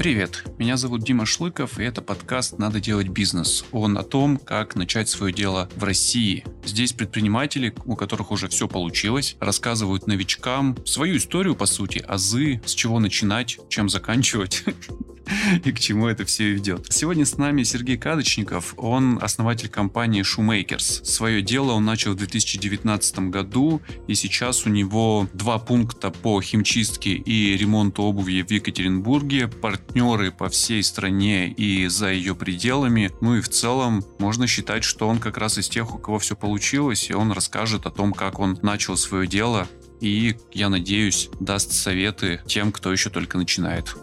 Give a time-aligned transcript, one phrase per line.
[0.00, 3.66] Привет, меня зовут Дима Шлыков, и это подкаст «Надо делать бизнес».
[3.70, 6.42] Он о том, как начать свое дело в России.
[6.64, 12.72] Здесь предприниматели, у которых уже все получилось, рассказывают новичкам свою историю, по сути, азы, с
[12.72, 14.64] чего начинать, чем заканчивать
[15.64, 16.86] и к чему это все ведет.
[16.90, 21.04] Сегодня с нами Сергей Кадочников, он основатель компании Shoemakers.
[21.04, 27.12] Свое дело он начал в 2019 году, и сейчас у него два пункта по химчистке
[27.12, 33.10] и ремонту обуви в Екатеринбурге, партнеры по всей стране и за ее пределами.
[33.20, 36.36] Ну и в целом можно считать, что он как раз из тех, у кого все
[36.36, 39.68] получилось, и он расскажет о том, как он начал свое дело,
[40.00, 43.96] и, я надеюсь, даст советы тем, кто еще только начинает.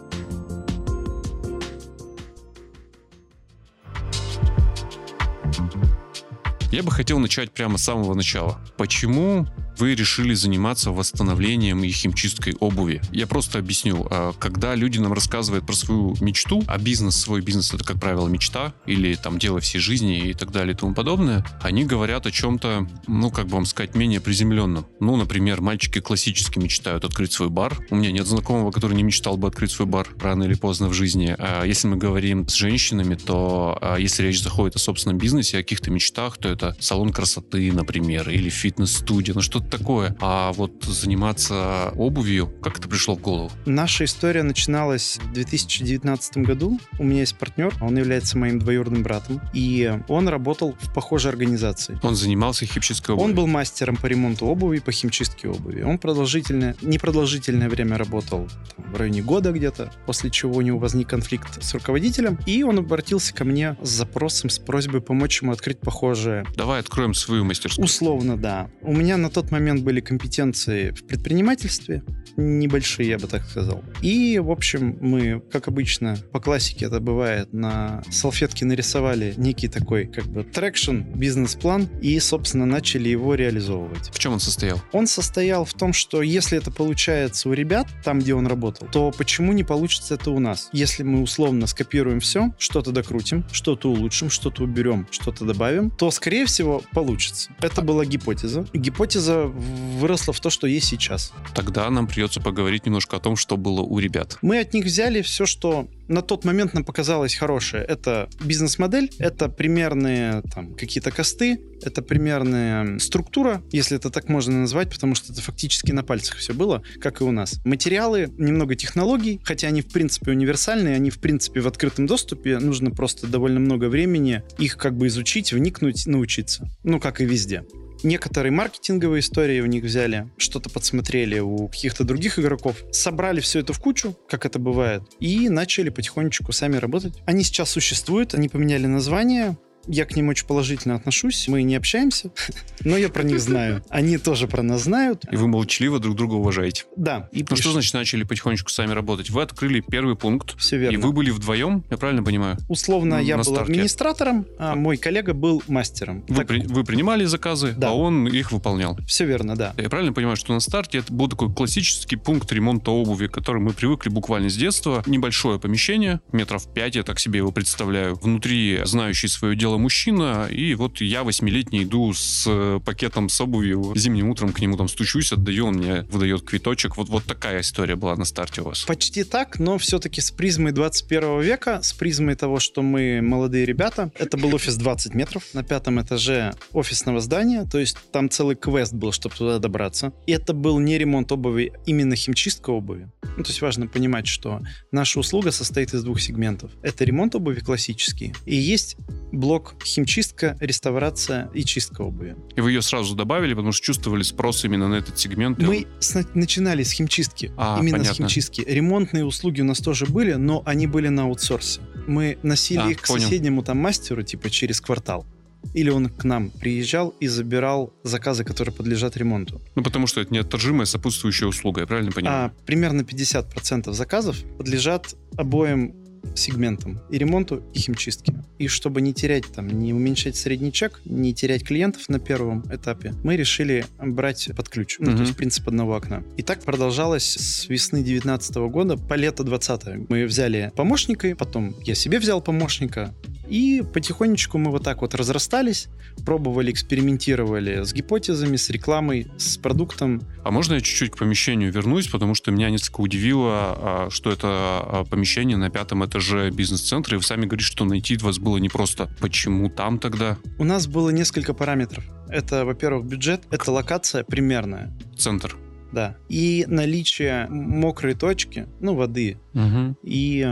[6.70, 8.58] Я бы хотел начать прямо с самого начала.
[8.76, 9.46] Почему
[9.78, 13.00] вы решили заниматься восстановлением и химчисткой обуви.
[13.12, 14.06] Я просто объясню.
[14.10, 18.28] А, когда люди нам рассказывают про свою мечту, а бизнес, свой бизнес это, как правило,
[18.28, 22.30] мечта, или там дело всей жизни и так далее и тому подобное, они говорят о
[22.30, 24.86] чем-то, ну, как бы вам сказать, менее приземленном.
[25.00, 27.78] Ну, например, мальчики классически мечтают открыть свой бар.
[27.90, 30.92] У меня нет знакомого, который не мечтал бы открыть свой бар рано или поздно в
[30.92, 31.34] жизни.
[31.38, 35.62] А если мы говорим с женщинами, то а, если речь заходит о собственном бизнесе, о
[35.62, 40.16] каких-то мечтах, то это салон красоты, например, или фитнес-студия, ну что-то такое.
[40.20, 43.50] А вот заниматься обувью, как это пришло в голову?
[43.66, 46.78] Наша история начиналась в 2019 году.
[46.98, 51.98] У меня есть партнер, он является моим двоюродным братом, и он работал в похожей организации.
[52.02, 53.28] Он занимался химчисткой обуви?
[53.28, 55.82] Он был мастером по ремонту обуви, по химчистке обуви.
[55.82, 61.08] Он продолжительное, непродолжительное время работал там, в районе года где-то, после чего у него возник
[61.08, 65.78] конфликт с руководителем, и он обратился ко мне с запросом, с просьбой помочь ему открыть
[65.80, 66.44] похожее.
[66.56, 67.84] Давай откроем свою мастерскую.
[67.84, 68.70] Условно, да.
[68.82, 72.02] У меня на тот момент были компетенции в предпринимательстве,
[72.36, 73.82] небольшие, я бы так сказал.
[74.00, 80.06] И, в общем, мы, как обычно, по классике это бывает, на салфетке нарисовали некий такой,
[80.06, 84.10] как бы, traction, бизнес-план, и, собственно, начали его реализовывать.
[84.12, 84.80] В чем он состоял?
[84.92, 89.10] Он состоял в том, что если это получается у ребят, там, где он работал, то
[89.10, 90.68] почему не получится это у нас?
[90.72, 96.46] Если мы условно скопируем все, что-то докрутим, что-то улучшим, что-то уберем, что-то добавим, то, скорее
[96.46, 97.50] всего, получится.
[97.60, 98.66] Это была гипотеза.
[98.72, 101.32] Гипотеза выросла в то, что есть сейчас.
[101.54, 104.38] Тогда нам придется поговорить немножко о том, что было у ребят.
[104.42, 107.84] Мы от них взяли все, что на тот момент нам показалось хорошее.
[107.84, 114.90] Это бизнес-модель, это примерные там какие-то косты, это примерная структура, если это так можно назвать,
[114.90, 117.60] потому что это фактически на пальцах все было, как и у нас.
[117.64, 122.90] Материалы, немного технологий, хотя они в принципе универсальные, они в принципе в открытом доступе, нужно
[122.90, 126.68] просто довольно много времени их как бы изучить, вникнуть, научиться.
[126.82, 127.64] Ну, как и везде
[128.02, 133.72] некоторые маркетинговые истории у них взяли, что-то подсмотрели у каких-то других игроков, собрали все это
[133.72, 137.14] в кучу, как это бывает, и начали потихонечку сами работать.
[137.26, 141.48] Они сейчас существуют, они поменяли название, я к ним очень положительно отношусь.
[141.48, 142.30] Мы не общаемся,
[142.84, 143.82] но я про них знаю.
[143.88, 145.24] Они тоже про нас знают.
[145.30, 146.84] И вы молчаливо друг друга уважаете.
[146.96, 147.28] Да.
[147.32, 147.60] И ну приш...
[147.60, 149.30] что значит начали потихонечку сами работать?
[149.30, 150.58] Вы открыли первый пункт.
[150.58, 150.94] Все верно.
[150.94, 152.56] И вы были вдвоем, я правильно понимаю?
[152.68, 153.72] Условно, ну, я был старте.
[153.72, 156.24] администратором, а мой коллега был мастером.
[156.28, 156.48] Вы, так...
[156.48, 156.60] при...
[156.60, 157.90] вы принимали заказы, да.
[157.90, 158.98] а он их выполнял.
[159.06, 159.74] Все верно, да.
[159.76, 163.66] Я правильно понимаю, что на старте это был такой классический пункт ремонта обуви, к которому
[163.66, 165.02] мы привыкли буквально с детства.
[165.06, 168.16] Небольшое помещение, метров пять, я так себе его представляю.
[168.16, 173.92] Внутри знающий свое дело мужчина, и вот я восьмилетний иду с э, пакетом с обувью,
[173.96, 176.96] зимним утром к нему там стучусь, отдаю, он мне выдает квиточек.
[176.96, 178.84] Вот, вот такая история была на старте у вас.
[178.84, 184.12] Почти так, но все-таки с призмой 21 века, с призмой того, что мы молодые ребята.
[184.18, 188.94] Это был офис 20 метров на пятом этаже офисного здания, то есть там целый квест
[188.94, 190.12] был, чтобы туда добраться.
[190.26, 193.10] И это был не ремонт обуви, именно химчистка обуви.
[193.36, 194.60] Ну, то есть важно понимать, что
[194.92, 196.70] наша услуга состоит из двух сегментов.
[196.82, 198.96] Это ремонт обуви классический, и есть
[199.32, 202.36] блок химчистка чистка, реставрация и чистка обуви.
[202.56, 205.58] И вы ее сразу добавили, потому что чувствовали спрос именно на этот сегмент?
[205.58, 207.52] Мы с, начинали с химчистки.
[207.56, 208.14] А, именно понятно.
[208.14, 208.64] с химчистки.
[208.66, 211.80] Ремонтные услуги у нас тоже были, но они были на аутсорсе.
[212.06, 213.22] Мы носили а, их к понял.
[213.22, 215.26] соседнему там мастеру, типа через квартал.
[215.74, 219.60] Или он к нам приезжал и забирал заказы, которые подлежат ремонту.
[219.74, 222.46] Ну, потому что это неотторжимая сопутствующая услуга, я правильно понимаю?
[222.46, 225.94] А, примерно 50% заказов подлежат обоим
[226.34, 228.34] сегментам и ремонту, и химчистке.
[228.58, 233.14] И чтобы не терять там, не уменьшать средний чек, не терять клиентов на первом этапе,
[233.22, 236.22] мы решили брать под ключ, ну, то есть принцип одного окна.
[236.36, 240.08] И так продолжалось с весны 2019 года по лето 2020.
[240.08, 243.14] Мы взяли помощника, потом я себе взял помощника,
[243.48, 245.88] И потихонечку мы вот так вот разрастались,
[246.24, 250.20] пробовали, экспериментировали с гипотезами, с рекламой, с продуктом.
[250.44, 254.48] А можно я чуть-чуть к помещению вернусь, потому что меня несколько удивило, а, что это
[254.48, 259.08] а, помещение на пятом этаже бизнес-центра, и вы сами говорите, что найти вас было непросто.
[259.20, 260.38] Почему там тогда?
[260.58, 262.04] У нас было несколько параметров.
[262.28, 264.92] Это, во-первых, бюджет, это локация примерная.
[265.16, 265.56] Центр.
[265.92, 266.16] Да.
[266.28, 269.38] И наличие мокрой точки, ну, воды.
[269.54, 269.96] Угу.
[270.02, 270.46] И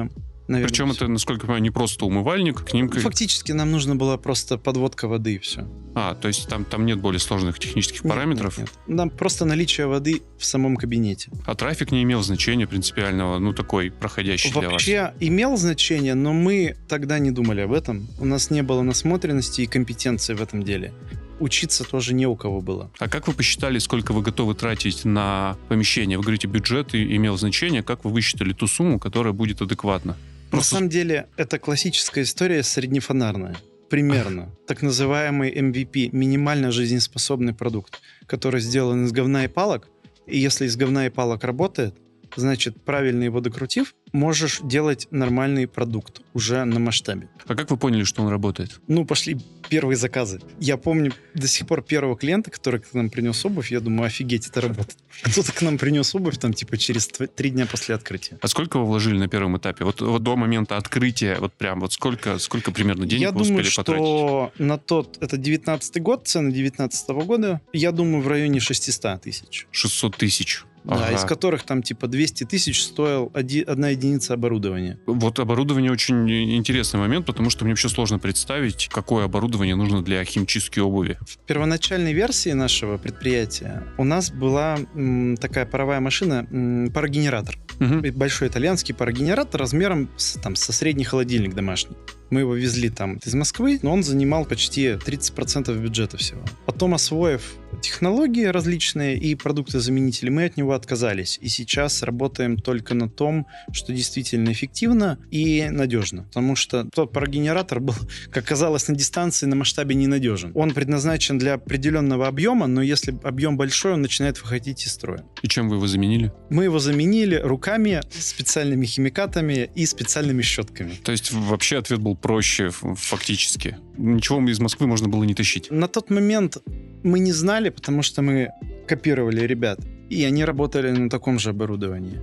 [0.49, 2.89] Наверное, Причем это, насколько я понимаю, не просто умывальник, к ним...
[2.89, 5.67] Фактически нам нужно было просто подводка воды и все.
[5.95, 8.97] А, то есть там, там нет более сложных технических параметров, Нет, нет.
[8.97, 11.31] Нам просто наличие воды в самом кабинете.
[11.47, 14.73] а трафик не имел значения принципиального, ну, такой проходящий для вас.
[14.73, 18.07] Вообще имел значение, но мы тогда не думали об этом.
[18.21, 20.93] У нас не было насмотренности и компетенции в этом деле.
[21.39, 22.91] Учиться тоже не у кого было.
[22.99, 26.17] А как вы посчитали, сколько вы готовы тратить на помещение?
[26.17, 27.83] Вы говорите, бюджет имел значение.
[27.83, 30.17] Как вы высчитали ту сумму, которая будет адекватна?
[30.53, 33.57] На самом деле, это классическая история среднефонарная.
[33.91, 34.51] Примерно.
[34.67, 39.89] Так называемый MVP, минимально жизнеспособный продукт, который сделан из говна и палок.
[40.27, 41.95] И если из говна и палок работает,
[42.35, 47.29] значит, правильно его докрутив, можешь делать нормальный продукт уже на масштабе.
[47.47, 48.81] А как вы поняли, что он работает?
[48.89, 50.41] Ну, пошли первые заказы.
[50.59, 54.49] Я помню до сих пор первого клиента, который к нам принес обувь, я думаю, офигеть,
[54.49, 54.97] это работает.
[55.23, 58.39] Кто-то к нам принес обувь там типа через три дня после открытия.
[58.41, 59.85] А сколько вы вложили на первом этапе?
[59.85, 63.61] Вот, вот до момента открытия, вот прям, вот сколько, сколько примерно денег я вы думаю,
[63.61, 64.61] успели что потратить?
[64.61, 69.67] на тот, это 19 год, цены 19 года, я думаю, в районе 600 тысяч.
[69.71, 70.65] 600 тысяч.
[70.87, 71.17] Да, Ага.
[71.17, 74.99] из которых там типа 200 тысяч стоил оди- одна единица оборудования.
[75.07, 80.25] Вот оборудование очень интересный момент, потому что мне вообще сложно представить, какое оборудование нужно для
[80.25, 81.19] химчистки обуви.
[81.27, 87.59] В первоначальной версии нашего предприятия у нас была м, такая паровая машина, м, парогенератор.
[87.79, 88.03] Мгм.
[88.15, 91.95] большой итальянский парогенератор размером с- там, со средний холодильник домашний.
[92.31, 96.43] Мы его везли там из Москвы, но он занимал почти 30% бюджета всего.
[96.67, 97.43] Потом, освоив
[97.81, 101.39] технологии различные и продукты-заменители, мы от него отказались.
[101.41, 106.25] И сейчас работаем только на том, что действительно эффективно и надежно.
[106.25, 107.95] Потому что тот парогенератор был,
[108.31, 110.53] как казалось, на дистанции, на масштабе ненадежен.
[110.55, 115.25] Он предназначен для определенного объема, но если объем большой, он начинает выходить из строя.
[115.43, 116.33] И чем вы его заменили?
[116.51, 120.93] Мы его заменили руками, специальными химикатами и специальными щетками.
[121.03, 123.77] То есть вообще ответ был проще фактически.
[123.97, 125.71] Ничего из Москвы можно было не тащить.
[125.71, 126.59] На тот момент
[127.03, 128.51] мы не знали, потому что мы
[128.87, 129.81] копировали ребят,
[130.11, 132.21] и они работали на таком же оборудовании.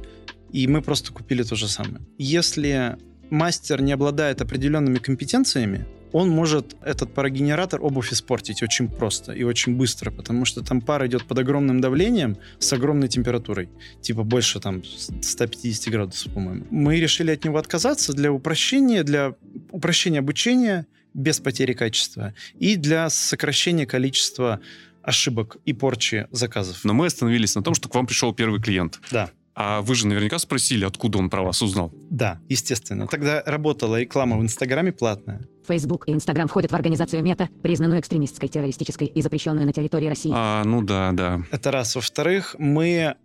[0.52, 2.02] И мы просто купили то же самое.
[2.18, 2.98] Если
[3.30, 9.76] мастер не обладает определенными компетенциями, он может этот парогенератор обувь испортить очень просто и очень
[9.76, 13.70] быстро, потому что там пар идет под огромным давлением с огромной температурой,
[14.02, 16.66] типа больше там 150 градусов, по-моему.
[16.70, 19.36] Мы решили от него отказаться для упрощения, для
[19.72, 24.60] упрощения обучения без потери качества и для сокращения количества
[25.02, 26.82] ошибок и порчи заказов.
[26.84, 29.00] Но мы остановились на том, что к вам пришел первый клиент.
[29.12, 29.30] Да.
[29.56, 31.92] А вы же наверняка спросили, откуда он про вас узнал.
[32.10, 33.08] Да, естественно.
[33.08, 35.42] Тогда работала реклама в Инстаграме платная.
[35.68, 40.32] Facebook и Instagram входят в организацию МЕТА, признанную экстремистской, террористической и запрещенную на территории России.
[40.34, 41.42] А, ну да, да.
[41.52, 41.96] Это раз.
[41.96, 43.16] Во-вторых, мы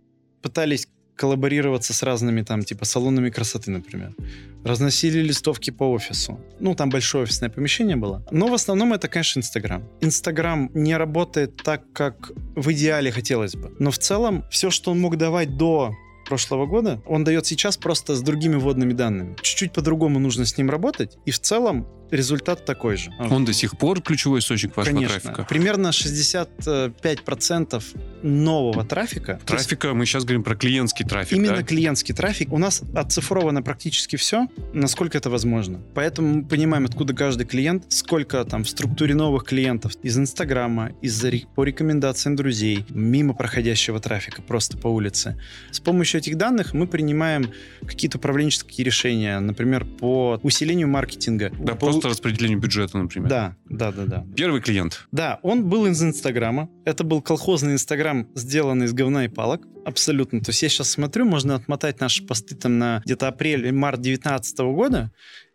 [0.41, 4.15] пытались коллаборироваться с разными там, типа, салонами красоты, например.
[4.63, 6.39] Разносили листовки по офису.
[6.61, 8.25] Ну, там большое офисное помещение было.
[8.31, 9.83] Но в основном это, конечно, Инстаграм.
[9.99, 13.75] Инстаграм не работает так, как в идеале хотелось бы.
[13.79, 15.93] Но в целом, все, что он мог давать до
[16.29, 19.35] прошлого года, он дает сейчас просто с другими вводными данными.
[19.41, 23.11] Чуть-чуть по-другому нужно с ним работать, и в целом результат такой же.
[23.19, 25.19] Он до сих пор ключевой источник вашего Конечно.
[25.19, 25.45] трафика.
[25.49, 27.83] Примерно 65%
[28.23, 29.39] нового трафика.
[29.45, 31.63] то есть Трафика, мы сейчас говорим про клиентский трафик, Именно да?
[31.63, 32.51] клиентский трафик.
[32.51, 35.79] У нас оцифровано практически все, насколько это возможно.
[35.95, 41.19] Поэтому мы понимаем, откуда каждый клиент, сколько там в структуре новых клиентов из Инстаграма, из
[41.55, 45.39] по рекомендациям друзей, мимо проходящего трафика, просто по улице.
[45.71, 47.51] С помощью этих данных мы принимаем
[47.85, 51.51] какие-то управленческие решения, например, по усилению маркетинга.
[51.59, 53.29] Да, По- просто распределению бюджета, например.
[53.29, 54.25] Да, да, да, да.
[54.35, 55.07] Первый клиент.
[55.11, 56.69] Да, он был из Инстаграма.
[56.85, 59.65] Это был колхозный Инстаграм, сделанный из говна и палок.
[59.85, 60.41] Абсолютно.
[60.41, 64.01] То есть я сейчас смотрю, можно отмотать наши посты там на где-то апрель и март
[64.01, 65.11] 2019 года.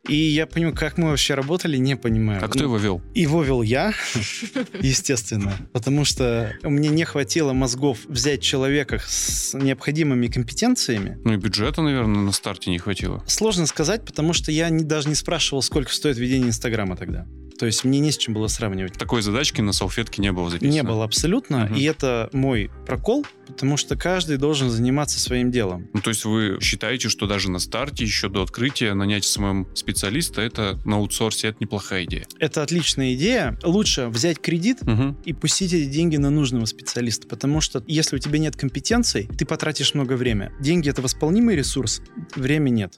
[0.08, 2.40] И я понимаю, как мы вообще работали, не понимаю.
[2.44, 3.02] А кто Ну, его вел?
[3.14, 3.94] Его вел я,
[4.80, 5.52] естественно.
[5.72, 11.18] Потому что мне не хватило мозгов взять человека с необходимыми компетенциями.
[11.24, 13.22] Ну и бюджета, наверное, на старте не хватило.
[13.26, 17.26] Сложно сказать, потому что я не- даже не спрашивал, сколько стоит ведение Инстаграма тогда.
[17.58, 18.94] То есть мне не с чем было сравнивать.
[18.94, 20.72] Такой задачки на салфетке не было записано.
[20.72, 21.66] Не было абсолютно.
[21.66, 21.74] Мгм.
[21.76, 25.88] И это мой прокол, потому что каждый должен заниматься своим делом.
[25.92, 30.40] Ну, то есть вы считаете, что даже на старте, еще до открытия, нанять самому специалиста,
[30.40, 32.26] это на аутсорсе, это неплохая идея.
[32.40, 33.58] Это отличная идея.
[33.62, 35.16] Лучше взять кредит Мгм.
[35.24, 39.44] и пустить эти деньги на нужного специалиста, потому что если у тебя нет компетенций, ты
[39.46, 40.50] потратишь много времени.
[40.60, 42.02] Деньги— это восполнимый ресурс,
[42.34, 42.94] время нет.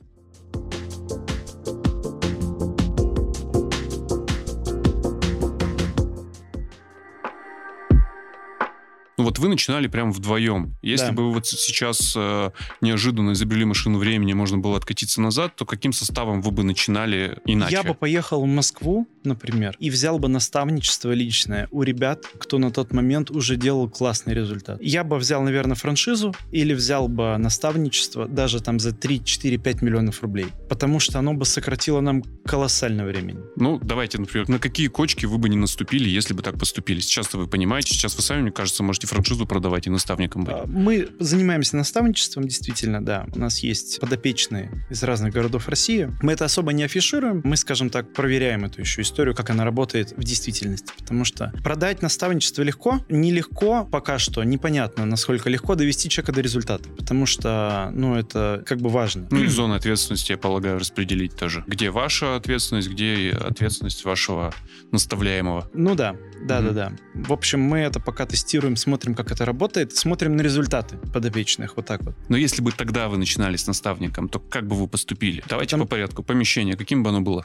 [9.19, 10.77] Ну вот вы начинали прям вдвоем.
[10.83, 11.13] Если Да.
[11.13, 12.51] бы вы вот сейчас э,
[12.83, 17.73] неожиданно изобрели машину времени, можно было откатиться назад, то каким составом вы бы начинали иначе?
[17.77, 22.71] Я бы поехал в Москву, например, и взял бы наставничество личное у ребят, кто на
[22.71, 24.83] тот момент уже делал классный результат.
[24.83, 29.83] Я бы взял, наверное, франшизу или взял бы наставничество даже там за 3, 4, 5
[29.83, 33.39] миллионов рублей, потому что оно бы сократило нам колоссально времени.
[33.57, 37.01] Ну, давайте, например, на какие кочки вы бы не наступили, если бы так поступили?
[37.01, 40.55] Сейчас-то вы понимаете, сейчас вы сами, мне кажется, можете франшизу продавать и наставником быть.
[40.55, 43.27] А, Мы занимаемся наставничеством, действительно, да.
[43.35, 46.11] У нас есть подопечные из разных городов России.
[46.23, 47.41] Мы это особо не афишируем.
[47.45, 50.93] Мы, скажем так, проверяем эту еще историю, как она работает в действительности.
[50.99, 56.89] Потому что продать наставничество легко, нелегко пока что, непонятно, насколько легко довести человека до результата.
[56.89, 59.27] Потому что, ну, это как бы важно.
[59.31, 61.65] Ну и зоны ответственности, я полагаю, распределить тоже.
[61.67, 64.53] Где ваша ответственность, где ответственность вашего
[64.93, 65.71] наставляемого.
[65.75, 66.93] Ну да, да, да, да.
[67.15, 71.87] В общем, мы это пока тестируем, смотрим, как это работает, смотрим на результаты подопечных, вот
[71.87, 72.15] так вот.
[72.29, 75.43] Но если бы тогда вы начинали с наставником, то как бы вы поступили?
[75.49, 76.23] Давайте Там- по порядку.
[76.23, 77.45] Помещение, каким бы оно было?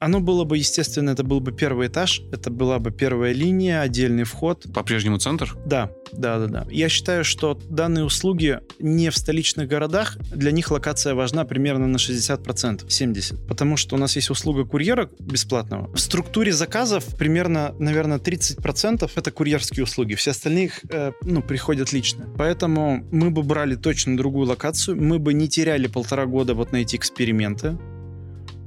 [0.00, 4.22] Оно было бы, естественно, это был бы первый этаж, это была бы первая линия, отдельный
[4.22, 4.64] вход.
[4.72, 5.56] По-прежнему центр?
[5.66, 6.66] Да, да, да, да.
[6.70, 11.96] Я считаю, что данные услуги не в столичных городах, для них локация важна примерно на
[11.96, 13.46] 60%, 70%.
[13.48, 15.92] Потому что у нас есть услуга курьера бесплатного.
[15.92, 20.14] В структуре заказов примерно, наверное, 30% это курьерские услуги.
[20.14, 22.28] Все остальные, э, ну, приходят лично.
[22.36, 26.76] Поэтому мы бы брали точно другую локацию, мы бы не теряли полтора года вот на
[26.76, 27.76] эти эксперименты.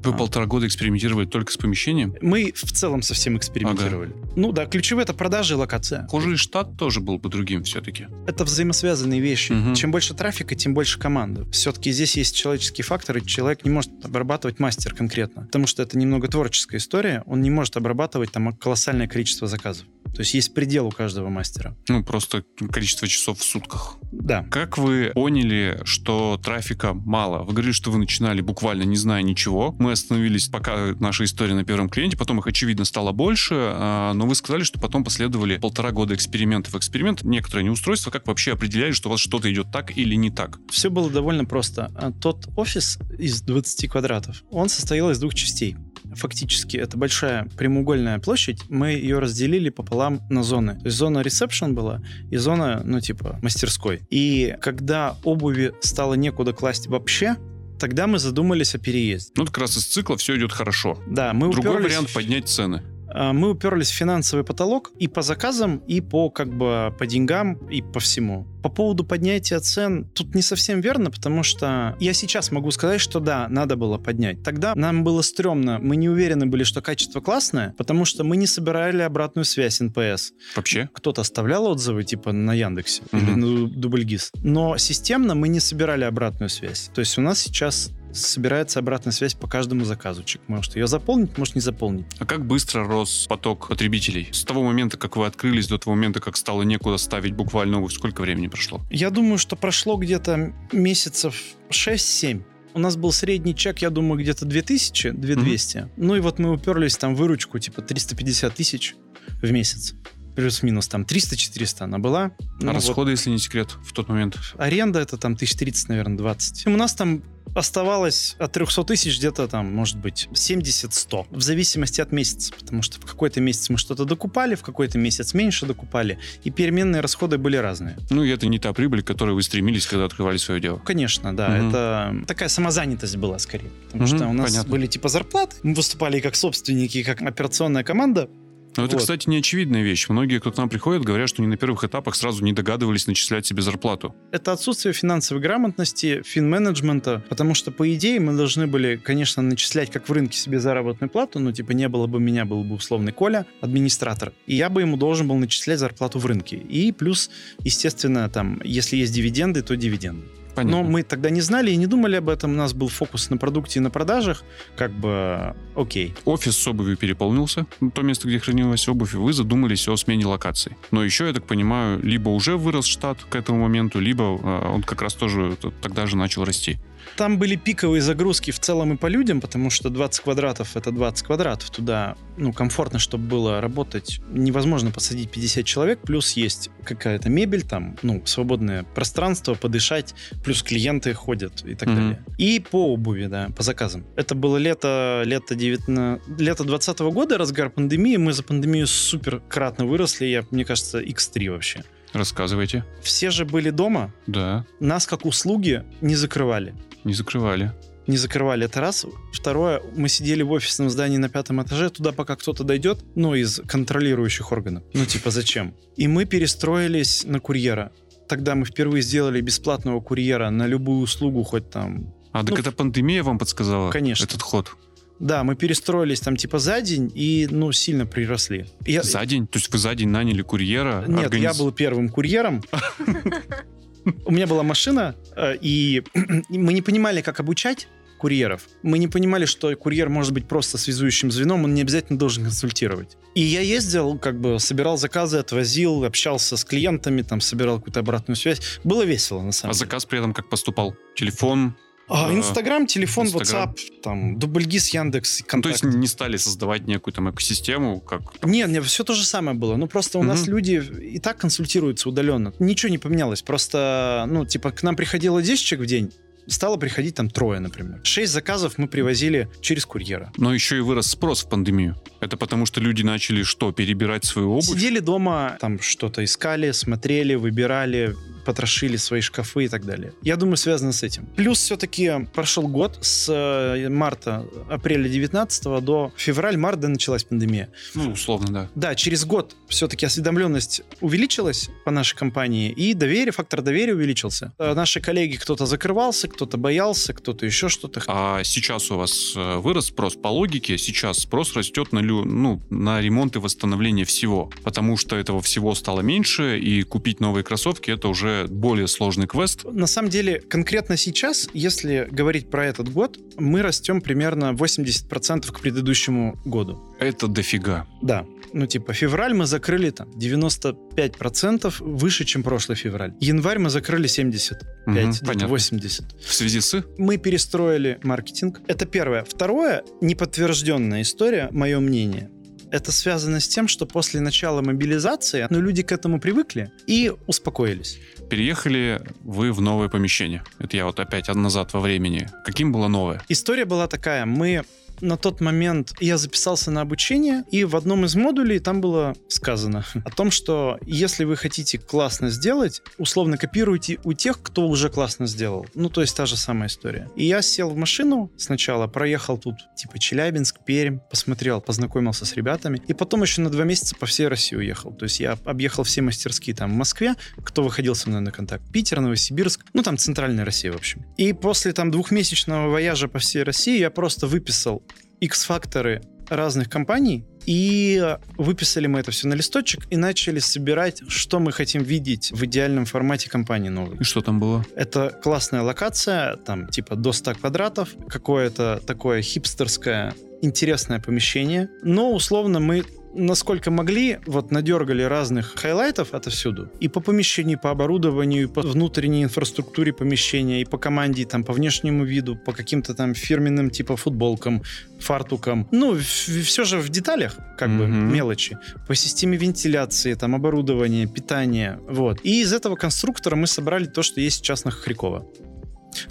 [0.04, 0.18] Вы А.
[0.18, 2.16] полтора года экспериментировали только с помещением?
[2.22, 4.16] Мы в целом совсем экспериментировали.
[4.36, 6.08] Ну да, ключевые это продажи и локация.
[6.12, 8.08] И штат тоже был бы другим все-таки.
[8.26, 9.52] Это взаимосвязанные вещи.
[9.52, 9.76] Мгм.
[9.76, 11.46] Чем больше трафика, тем больше команды.
[11.52, 15.44] Все-таки здесь есть человеческий фактор, и человек не может обрабатывать мастер конкретно.
[15.44, 17.24] Потому что это немного творческая история.
[17.26, 19.86] Он не может обрабатывать там колоссальное количество заказов.
[20.14, 21.76] То есть есть предел у каждого мастера.
[21.88, 23.98] Ну, просто количество часов в сутках.
[24.12, 24.46] Да.
[24.50, 27.44] Как вы поняли, что трафика мало?
[27.44, 29.76] Вы говорили, что вы начинали буквально не зная ничего.
[29.80, 34.26] Мы остановились пока наша история на первом клиенте, потом их, очевидно, стало больше, а, но
[34.26, 36.76] вы сказали, что потом последовали полтора года экспериментов.
[36.76, 38.12] Эксперимент, некоторое неустройство.
[38.12, 40.60] Как вообще определяли, что у вас что-то идет так или не так?
[40.70, 41.92] Все было довольно просто.
[41.96, 45.76] А Тот офис из 20 квадратов, он состоял из двух частей.
[46.16, 48.64] Фактически, это большая прямоугольная площадь.
[48.70, 50.80] Мы ее разделили пополам на зоны.
[50.80, 54.02] То есть зона ресепшн была и зона, ну, типа, мастерской.
[54.10, 57.36] И когда обуви стало некуда класть вообще,
[57.80, 59.32] тогда мы задумались о переезде.
[59.36, 60.98] Ну, как раз из цикла все идет хорошо.
[61.08, 62.84] Да, мы Другой уперлись вариант поднять цены.
[63.14, 67.54] А, мы уперлись в финансовый потолок и по заказам, и по как бы по деньгам,
[67.70, 68.48] и по всему.
[68.64, 73.20] По поводу поднятия цен, тут не совсем верно, потому что я сейчас могу сказать, что
[73.20, 74.44] да, надо было поднять.
[74.44, 78.48] Тогда нам было стрёмно, мы не уверены были, что качество классное, потому что мы не
[78.48, 80.32] собирали обратную связь NPS.
[80.56, 80.90] Вообще?
[80.94, 83.24] Кто-то оставлял отзывы типа на Яндексе Мгм.
[83.26, 84.32] или на Дубльгис.
[84.44, 86.92] Но системно мы не собирали обратную связь.
[86.94, 89.82] То есть у нас сейчас собирается обратная связь по каждому.
[89.82, 92.06] Человек может ее заполнить, может не заполнить.
[92.20, 94.30] А как быстро рос поток потребителей?
[94.32, 98.22] С того момента, как вы открылись, до того момента, как стало некуда ставить буквально сколько
[98.22, 98.82] времени прошло?
[98.90, 101.36] Я думаю, что прошло где-то месяцев
[101.70, 102.44] 6-7.
[102.74, 105.90] У нас был средний чек, я думаю, где-то 2000, 2200.
[105.98, 108.96] Ну и вот мы уперлись там выручку типа 350 тысяч
[109.42, 109.94] в месяц.
[110.36, 112.32] Плюс-минус там 300-400 она была.
[112.60, 114.38] Ну, а вот расходы, если не секрет, в тот момент?
[114.58, 116.68] аренда это там 1030, наверное, 20.
[116.68, 117.24] У нас там
[117.54, 121.26] оставалось от 300 тысяч где-то там, может быть, 70-100.
[121.32, 122.54] В зависимости от месяца.
[122.58, 126.18] Потому что в какой-то месяц мы что-то докупали, в какой-то месяц меньше докупали.
[126.44, 127.98] И переменные расходы были разные.
[128.10, 130.78] Ну, и это не та прибыль, к которой вы стремились, когда открывали свое дело.
[130.80, 131.50] Конечно, да.
[131.50, 131.70] Мгм.
[131.70, 133.72] Это такая самозанятость была скорее.
[133.88, 134.72] Потому Мгм, что у нас понятно.
[134.72, 135.58] были типа зарплаты.
[135.64, 138.30] Мы выступали как собственники, как операционная команда.
[138.78, 139.02] Но это, Вот.
[139.02, 140.08] кстати, не очевидная вещь.
[140.10, 143.46] Многие, кто к нам приходит, говорят, что они на первых этапах сразу не догадывались начислять
[143.46, 144.16] себе зарплату.
[144.32, 150.08] Это отсутствие финансовой грамотности, финменеджмента, потому что, по идее, мы должны были, конечно, начислять, как
[150.08, 153.46] в рынке, себе заработную плату, но, типа, не было бы меня, был бы условный Коля,
[153.60, 156.58] администратор, и я бы ему должен был начислять зарплату в рынке.
[156.58, 160.26] И плюс, естественно, там, если есть дивиденды, то дивиденды.
[160.56, 160.84] Понятно.
[160.84, 162.52] Но мы тогда не знали и не думали об этом.
[162.52, 164.44] У нас был фокус на продукте и на продажах.
[164.76, 166.14] Как бы окей.
[166.26, 170.74] Офис с обувью переполнился, то место, где хранилась обувь, вы задумались о смене локаций.
[170.92, 174.84] Но еще, я так понимаю, либо уже вырос штат к этому моменту, либо э, он
[174.84, 176.78] как раз тоже т- тогда же начал расти.
[177.18, 181.26] Там были пиковые загрузки в целом и по людям, потому что 20 квадратов это 20
[181.26, 181.70] квадратов.
[181.70, 184.20] Туда, ну, комфортно, чтобы было работать.
[184.32, 191.14] Невозможно посадить 50 человек, плюс есть какая-то мебель, там, ну, свободное пространство, подышать, плюс клиенты
[191.14, 191.96] ходят и так Мгм.
[191.96, 192.26] далее.
[192.38, 194.06] И по обуви, да, по заказам.
[194.16, 198.18] Это было лето, лето 19, лето 20 года, разгар пандемии.
[198.18, 201.84] Мы за пандемию супер кратно выросли, я, мне кажется, x3 вообще.
[202.14, 202.84] Рассказывайте.
[203.02, 207.72] Все же были дома, Да, нас как услуги не закрывали не закрывали.
[208.08, 208.66] не закрывали.
[208.66, 209.06] Это раз.
[209.34, 213.60] Второе, мы сидели в офисном здании на пятом этаже, туда пока кто-то дойдет, ну, из
[213.68, 214.84] контролирующих органов.
[214.94, 215.74] Ну, типа, зачем?
[215.96, 217.92] И мы перестроились на курьера.
[218.28, 222.14] Тогда мы впервые сделали бесплатного курьера на любую услугу, хоть там...
[222.34, 223.90] А, так Ну, это пандемия вам подсказала?
[223.92, 224.24] конечно.
[224.26, 224.76] Этот ход?
[225.22, 228.66] Да, мы перестроились там типа за день и, ну, сильно приросли.
[228.88, 229.46] Я- За день?
[229.48, 231.06] То есть вы за день наняли курьера?
[231.08, 232.64] Нет, организ- я был первым курьером.
[234.26, 236.02] У меня была машина, э, и
[236.50, 237.88] мы не понимали, как обучать
[238.18, 238.64] курьеров.
[238.84, 243.18] Мы не понимали, что курьер может быть просто связующим звеном, он не обязательно должен консультировать.
[243.36, 248.36] И я ездил, как бы собирал заказы, отвозил, общался с клиентами, там собирал какую-то обратную
[248.36, 248.60] связь.
[248.84, 249.86] Было весело, на А самом деле.
[249.86, 250.96] заказ при этом как поступал?
[251.16, 251.76] Телефон?
[252.14, 253.70] А, а, Инстаграм, телефон, Инстаграм.
[253.70, 255.84] WhatsApp, там, дубльгиз, Яндекс, Ну, то контакт.
[255.84, 258.22] есть не стали создавать некую там экосистему, как...
[258.44, 259.78] Нет, нет, все то же самое было.
[259.78, 260.52] Ну, просто у нас Мгм.
[260.52, 262.54] люди и так консультируются удаленно.
[262.60, 263.42] Ничего не поменялось.
[263.42, 266.12] Просто, ну, типа, к нам приходило 10 человек в день,
[266.52, 268.00] стало приходить там трое, например.
[268.04, 270.32] Шесть заказов мы привозили через курьера.
[270.38, 271.96] Но еще и вырос спрос в пандемию.
[272.20, 274.66] Это потому, что люди начали что, перебирать свою обувь?
[274.66, 278.16] Сидели дома, там что-то искали, смотрели, выбирали,
[278.46, 280.14] потрошили свои шкафы и так далее.
[280.22, 281.26] Я думаю, связано с этим.
[281.36, 287.70] Плюс все-таки прошел год с э, марта, апреля 19 до февраль-марта началась пандемия.
[287.96, 288.70] Ну, условно, да.
[288.76, 294.54] Да, через год все-таки осведомленность увеличилась по нашей компании, и доверие, фактор доверия увеличился.
[294.58, 298.02] Э, Наши коллеги, кто-то закрывался, кто-то боялся, кто-то еще что-то.
[298.08, 302.64] А сейчас у вас э, вырос спрос по логике, сейчас спрос растет на, лю- ну,
[302.72, 307.92] на ремонт и восстановление всего, потому что этого всего стало меньше, и купить новые кроссовки
[307.92, 309.66] это уже более сложный квест.
[309.66, 315.60] На самом деле, конкретно сейчас, если говорить про этот год, мы растем примерно 80% к
[315.60, 316.82] предыдущему году.
[316.98, 317.86] Это дофига.
[318.02, 318.26] Да.
[318.54, 323.14] Ну, типа, февраль мы закрыли там 95% выше, чем прошлый февраль.
[323.22, 325.48] Январь мы закрыли 75, Мгм, где-то понятно.
[325.48, 326.06] 80.
[326.26, 326.84] В связи с...
[326.98, 328.62] Мы перестроили маркетинг.
[328.68, 329.24] Это первое.
[329.24, 332.30] Второе, неподтвержденная история, мое мнение.
[332.72, 338.00] Это связано с тем, что после начала мобилизации ну, люди к этому привыкли и успокоились.
[338.30, 340.42] Переехали вы в новое помещение.
[340.58, 342.30] Это я вот опять назад во времени.
[342.46, 343.22] Каким было новое?
[343.28, 344.26] История была такая.
[344.26, 344.64] Мы
[345.02, 349.86] на тот момент я записался на обучение, и в одном из модулей там было сказано
[350.06, 355.28] о том, что если вы хотите классно сделать, условно копируйте у тех, кто уже классно
[355.28, 355.66] сделал.
[355.74, 357.10] Ну, то есть та же самая история.
[357.16, 362.82] И я сел в машину сначала, проехал тут, типа, Челябинск, Пермь, посмотрел, познакомился с ребятами,
[362.88, 364.94] и потом еще на два месяца по всей России уехал.
[364.94, 368.64] То есть я объехал все мастерские там в Москве, кто выходил со мной на контакт,
[368.72, 371.06] Питер, Новосибирск, ну, там центральная Россия, в общем.
[371.18, 374.84] И после там двухмесячного вояжа по всей России я просто выписал
[375.22, 381.52] X-факторы разных компаний, и выписали мы это все на листочек и начали собирать, что мы
[381.52, 383.98] хотим видеть в идеальном формате компании новой.
[383.98, 384.66] И что там было?
[384.76, 392.60] Это классная локация, там типа до 100 квадратов, какое-то такое хипстерское интересное помещение, но условно
[392.60, 396.70] мы насколько могли, вот надергали разных хайлайтов отовсюду.
[396.80, 401.26] И по помещению, и по оборудованию, и по внутренней инфраструктуре помещения, и по команде, и
[401.26, 404.64] там по внешнему виду, по каким-то там фирменным типа футболкам,
[405.00, 405.68] фартукам.
[405.72, 408.14] Ну, все же в деталях, как бы Мгм.
[408.14, 408.58] мелочи.
[408.88, 412.20] По системе вентиляции, там оборудование, питание, вот.
[412.24, 415.26] И из этого конструктора мы собрали то, что есть сейчас на Хохрякова.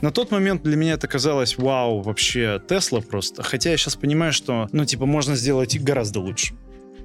[0.02, 3.42] На тот момент для меня это казалось, вау, вообще Тесла просто.
[3.42, 6.54] Хотя я сейчас понимаю, что, ну, типа, можно сделать гораздо лучше.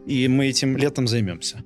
[0.05, 1.63] И мы этим летом займемся.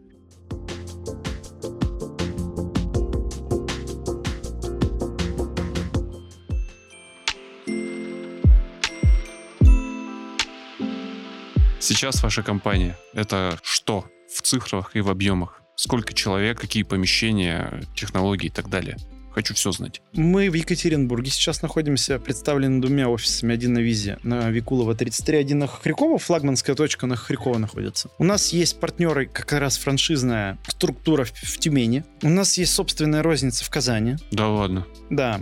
[11.82, 15.62] Сейчас ваша компания— это что в цифрах и в объемах?
[15.76, 18.98] Сколько человек, какие помещения, технологии и так далее?
[19.32, 20.02] Хочу все знать.
[20.14, 23.54] Мы в Екатеринбурге сейчас находимся, представлены двумя офисами.
[23.54, 26.18] Один на Визе, на Викулова 33, один на Хохрякова.
[26.18, 28.10] Флагманская точка на Хохрякова находится.
[28.18, 32.04] У нас есть партнеры, как раз франшизная структура в, в Тюмени.
[32.24, 34.16] У нас есть собственная розница в Казани.
[34.32, 34.86] Да ладно.
[35.10, 35.42] Да.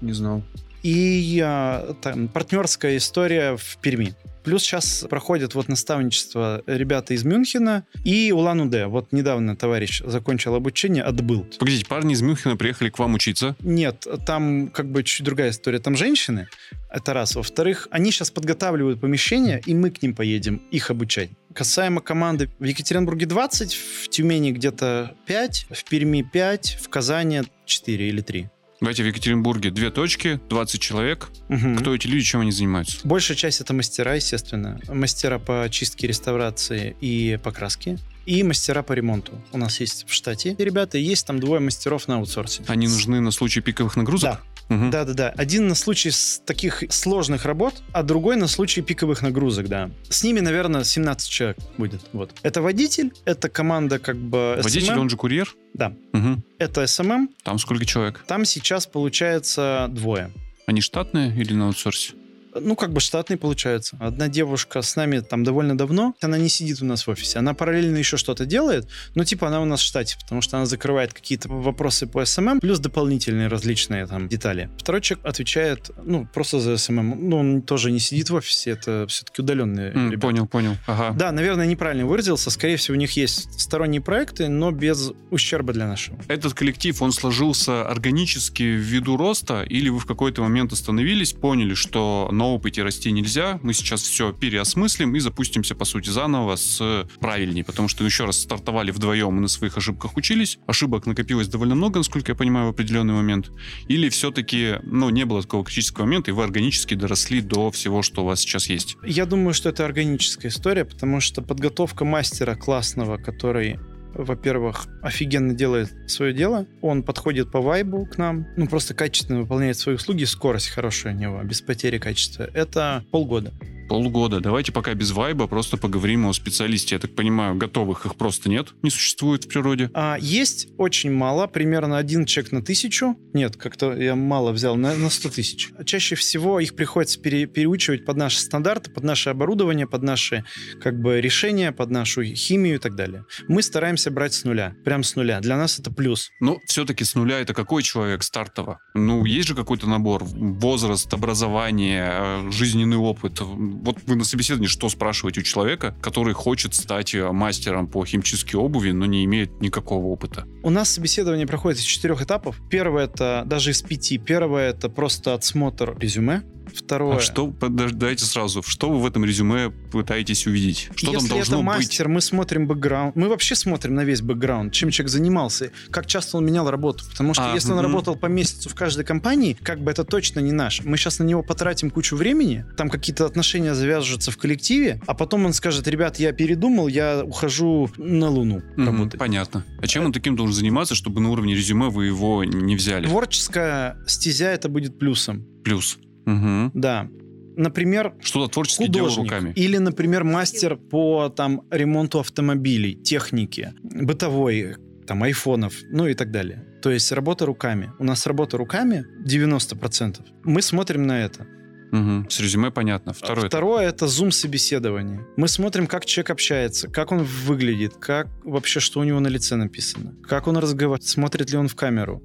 [0.00, 0.42] Не знал.
[0.84, 4.14] И а, там, партнерская история в Перми.
[4.44, 8.86] Плюс сейчас проходит вот наставничество ребята из Мюнхена и Улан-Удэ.
[8.88, 11.46] Вот недавно товарищ закончил обучение, отбыл.
[11.58, 13.56] Погодите, парни из Мюнхена приехали к вам учиться?
[13.60, 15.78] Нет, там как бы чуть другая история.
[15.78, 16.48] Там женщины,
[16.90, 17.34] это раз.
[17.36, 21.30] Во-вторых, они сейчас подготавливают помещение, и мы к ним поедем их обучать.
[21.54, 28.08] Касаемо команды, в Екатеринбурге 20, в Тюмени где-то 5, в Перми 5, в Казани 4
[28.08, 28.48] или 3.
[28.84, 31.30] Давайте в Екатеринбурге две точки, 20 человек.
[31.48, 31.78] Мгм.
[31.78, 32.98] Кто эти люди, чем они занимаются?
[33.02, 34.78] Большая часть это мастера, естественно.
[34.88, 37.98] Мастера по чистке, реставрации и покраске.
[38.26, 39.32] И мастера по ремонту.
[39.52, 42.62] У нас есть в штате ребята, и есть там двое мастеров на аутсорсе.
[42.66, 44.40] Они нужны на случай пиковых нагрузок?
[44.70, 44.90] Мгм.
[44.90, 45.28] Да, да, да.
[45.36, 46.10] Один на случай
[46.46, 49.90] таких сложных работ, а другой на случай пиковых нагрузок, да.
[50.08, 52.00] С ними, наверное, 17 человек будет.
[52.14, 52.30] Вот.
[52.42, 54.98] Это водитель, это команда как бы Водитель, SMM.
[54.98, 55.54] он же курьер?
[55.74, 55.94] Да.
[56.12, 56.42] Мгм.
[56.58, 57.28] Это SMM.
[57.42, 58.24] Там сколько человек?
[58.26, 60.30] Там сейчас получается двое.
[60.66, 62.14] Они штатные или на аутсорсе?
[62.54, 63.96] Ну, как бы штатный получается.
[64.00, 66.14] Одна девушка с нами там довольно давно.
[66.20, 67.38] Она не сидит у нас в офисе.
[67.38, 68.88] Она параллельно еще что-то делает.
[69.14, 72.60] Но типа она у нас в штате, потому что она закрывает какие-то вопросы по SMM,
[72.60, 74.70] плюс дополнительные различные там детали.
[74.78, 77.28] Второй человек отвечает, ну, просто за SMM.
[77.28, 78.70] Ну, он тоже не сидит в офисе.
[78.70, 80.26] Это все-таки удаленные М, ребята.
[80.26, 80.76] Понял, понял.
[80.86, 81.14] Ага.
[81.16, 82.50] Да, наверное, неправильно выразился.
[82.50, 86.18] Скорее всего, у них есть сторонние проекты, но без ущерба для нашего.
[86.28, 92.28] Этот коллектив, он сложился органически ввиду роста, или вы в какой-то момент остановились, поняли, что
[92.44, 97.64] на опыте расти нельзя, мы сейчас все переосмыслим и запустимся, по сути, заново с правильней,
[97.64, 101.98] потому что, еще раз, стартовали вдвоем и на своих ошибках учились, ошибок накопилось довольно много,
[101.98, 103.50] насколько я понимаю, в определенный момент,
[103.88, 108.22] или все-таки, ну, не было такого критического момента, и вы органически доросли до всего, что
[108.22, 108.98] у вас сейчас есть.
[109.06, 113.78] Я думаю, что это органическая история, потому что подготовка мастера классного, который
[114.14, 116.66] во-первых, офигенно делает свое дело.
[116.80, 121.18] Он подходит по вайбу к нам, ну, просто качественно выполняет свои услуги, скорость хорошая у
[121.18, 122.48] него, без потери качества.
[122.54, 123.52] Это полгода.
[123.88, 124.40] Полгода.
[124.40, 126.94] Давайте пока без вайба просто поговорим о специалисте.
[126.94, 129.90] Я так понимаю, готовых их просто нет, не существует в природе.
[129.94, 133.16] А есть очень мало, примерно один чек на тысячу.
[133.32, 135.70] Нет, как-то я мало взял, на, на 100 тысяч.
[135.84, 140.44] Чаще всего их приходится пере- переучивать под наши стандарты, под наше оборудование, под наши
[140.82, 143.24] как бы решения, под нашу химию и так далее.
[143.48, 145.40] Мы стараемся брать с нуля, прям с нуля.
[145.40, 146.30] Для нас это плюс.
[146.40, 148.78] Но все-таки с нуля это какой человек стартово?
[148.94, 150.24] Ну, есть же какой-то набор?
[150.24, 153.40] Возраст, образование, э, жизненный опыт.
[153.82, 158.56] Вот вы на собеседовании что спрашиваете у человека, который хочет стать э, мастером по химчистке
[158.56, 160.46] обуви, но не имеет никакого опыта?
[160.62, 162.60] У нас собеседование проходит из четырех этапов.
[162.70, 164.18] Первое это даже из пяти.
[164.18, 166.42] Первое это просто отсмотр резюме.
[166.74, 167.16] Второе.
[167.16, 170.88] А что, подождайте сразу, что вы в этом резюме пытаетесь увидеть?
[170.96, 171.76] Что Если там должно это быть?
[171.76, 173.14] мастер, мы смотрим бэкграунд.
[173.14, 177.04] Мы вообще смотрим на весь бэкграунд, чем человек занимался, как часто он менял работу.
[177.10, 177.86] Потому что А, если он мгм.
[177.86, 180.82] работал по месяцу в каждой компании, как бы это точно не наш.
[180.82, 185.46] Мы сейчас на него потратим кучу времени, там какие-то отношения завяжутся в коллективе, а потом
[185.46, 189.18] он скажет, ребят, я передумал, я ухожу на Луну Мгм, работать.
[189.18, 189.64] понятно.
[189.80, 193.06] А чем он таким должен заниматься, чтобы на уровне резюме вы его не взяли?
[193.06, 195.46] Творческая стезя это будет плюсом.
[195.64, 195.98] Плюс.
[196.26, 196.72] Мгм.
[196.74, 197.08] Да.
[197.56, 199.30] Например, Что-то творчески делал художник.
[199.32, 199.52] руками.
[199.54, 204.74] Или, например, мастер по там ремонту автомобилей, техники, бытовой,
[205.06, 206.64] там, айфонов, ну и так далее.
[206.82, 207.92] То есть работа руками.
[208.00, 210.20] У нас работа руками 90%.
[210.42, 211.46] Мы смотрим на это.
[211.94, 212.28] Мгм.
[212.28, 213.12] С резюме понятно.
[213.12, 213.46] Второе.
[213.46, 215.24] Второе это зум собеседование.
[215.36, 219.54] Мы смотрим, как человек общается, как он выглядит, как вообще, что у него на лице
[219.54, 222.20] написано, как он разговаривает, смотрит ли он в камеру.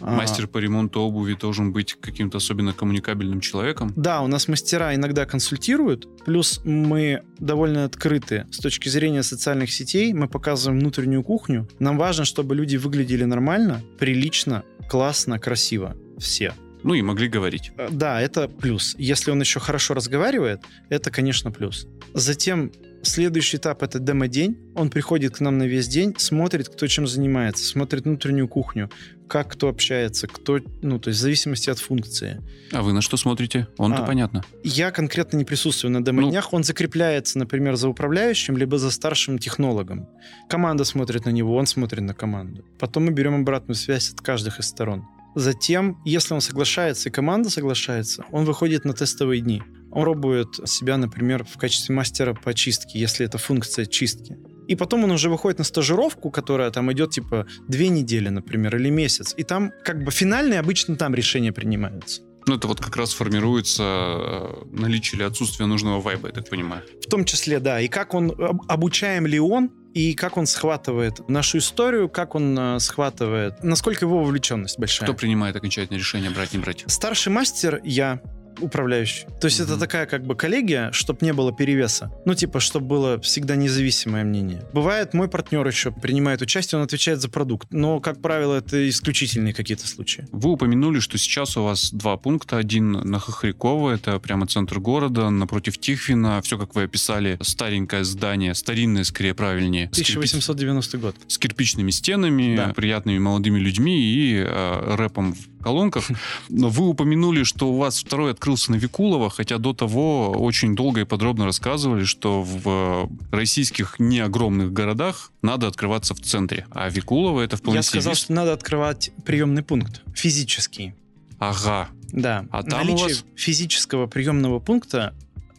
[0.00, 3.92] А, Мастер по ремонту обуви должен быть каким-то особенно коммуникабельным человеком.
[3.96, 10.12] Да, у нас мастера иногда консультируют, плюс мы довольно открыты с точки зрения социальных сетей,
[10.12, 11.66] мы показываем внутреннюю кухню.
[11.80, 15.96] Нам важно, чтобы люди выглядели нормально, прилично, классно, красиво.
[16.18, 16.54] Все.
[16.82, 17.72] Ну и могли говорить.
[17.76, 18.94] Э, Да, это плюс.
[18.98, 21.86] Если он еще хорошо разговаривает, это, конечно, плюс.
[22.14, 24.56] Затем следующий этап это демо-день.
[24.74, 28.90] Он приходит к нам на весь день, смотрит, кто чем занимается, смотрит внутреннюю кухню,
[29.28, 32.42] как кто общается, кто, ну, то есть в зависимости от функции.
[32.72, 33.68] А вы на что смотрите?
[33.76, 34.06] Он-то А.
[34.06, 34.42] понятно.
[34.64, 36.52] Я конкретно не присутствую на демо-днях.
[36.52, 40.08] Он закрепляется, например, за управляющим, либо за старшим технологом.
[40.48, 42.64] Команда смотрит на него, он смотрит на команду.
[42.78, 45.04] Потом мы берем обратную связь от каждых из сторон.
[45.38, 49.62] Затем, если он соглашается и команда соглашается, он выходит на тестовые дни.
[49.92, 54.36] Он пробует себя, например, в качестве мастера по чистке, если это функция чистки.
[54.66, 58.90] И потом он уже выходит на стажировку, которая там идет типа две недели, например, или
[58.90, 59.32] месяц.
[59.36, 62.22] И там как бы финальные обычно там решения принимаются.
[62.48, 66.82] Ну, это вот как раз формируется э, наличие или отсутствие нужного вайба, я так понимаю.
[67.04, 67.78] В том числе, да.
[67.80, 72.58] И как он, об- обучаем ли он, и как он схватывает нашу историю, как он
[72.58, 75.06] э, схватывает, насколько его вовлеченность большая.
[75.06, 76.84] Кто принимает окончательное решение, брать, не брать?
[76.86, 78.22] Старший мастер я,
[78.60, 79.26] управляющий.
[79.40, 79.80] То есть это Мгм.
[79.80, 82.10] такая как бы коллегия, чтобы не было перевеса.
[82.24, 84.62] Ну, типа, чтобы было всегда независимое мнение.
[84.72, 87.68] Бывает, мой партнер еще принимает участие, он отвечает за продукт.
[87.72, 90.26] Но, как правило, это исключительные какие-то случаи.
[90.32, 92.56] Вы упомянули, что сейчас у вас два пункта.
[92.58, 96.40] Один на Хохряково, это прямо центр города, напротив Тихвина.
[96.42, 99.88] Все, как вы описали, старенькое здание, старинное, скорее правильнее.
[99.92, 101.16] с кирпич- 1890 год.
[101.26, 102.72] С кирпичными стенами, Да.
[102.74, 106.08] приятными молодыми людьми и э, рэпом в колонках.
[106.48, 111.00] Но вы упомянули, что у вас второй открылся на Викулово, хотя до того очень долго
[111.02, 116.66] и подробно рассказывали, что в э, российских не огромных городах надо открываться в центре.
[116.70, 120.02] А Викулово это вполне Я сказал, вис- что надо открывать приемный пункт.
[120.14, 120.94] Физический.
[121.38, 121.88] Ага.
[122.10, 122.46] Да.
[122.50, 125.14] А там у Наличие вас- физического приемного пункта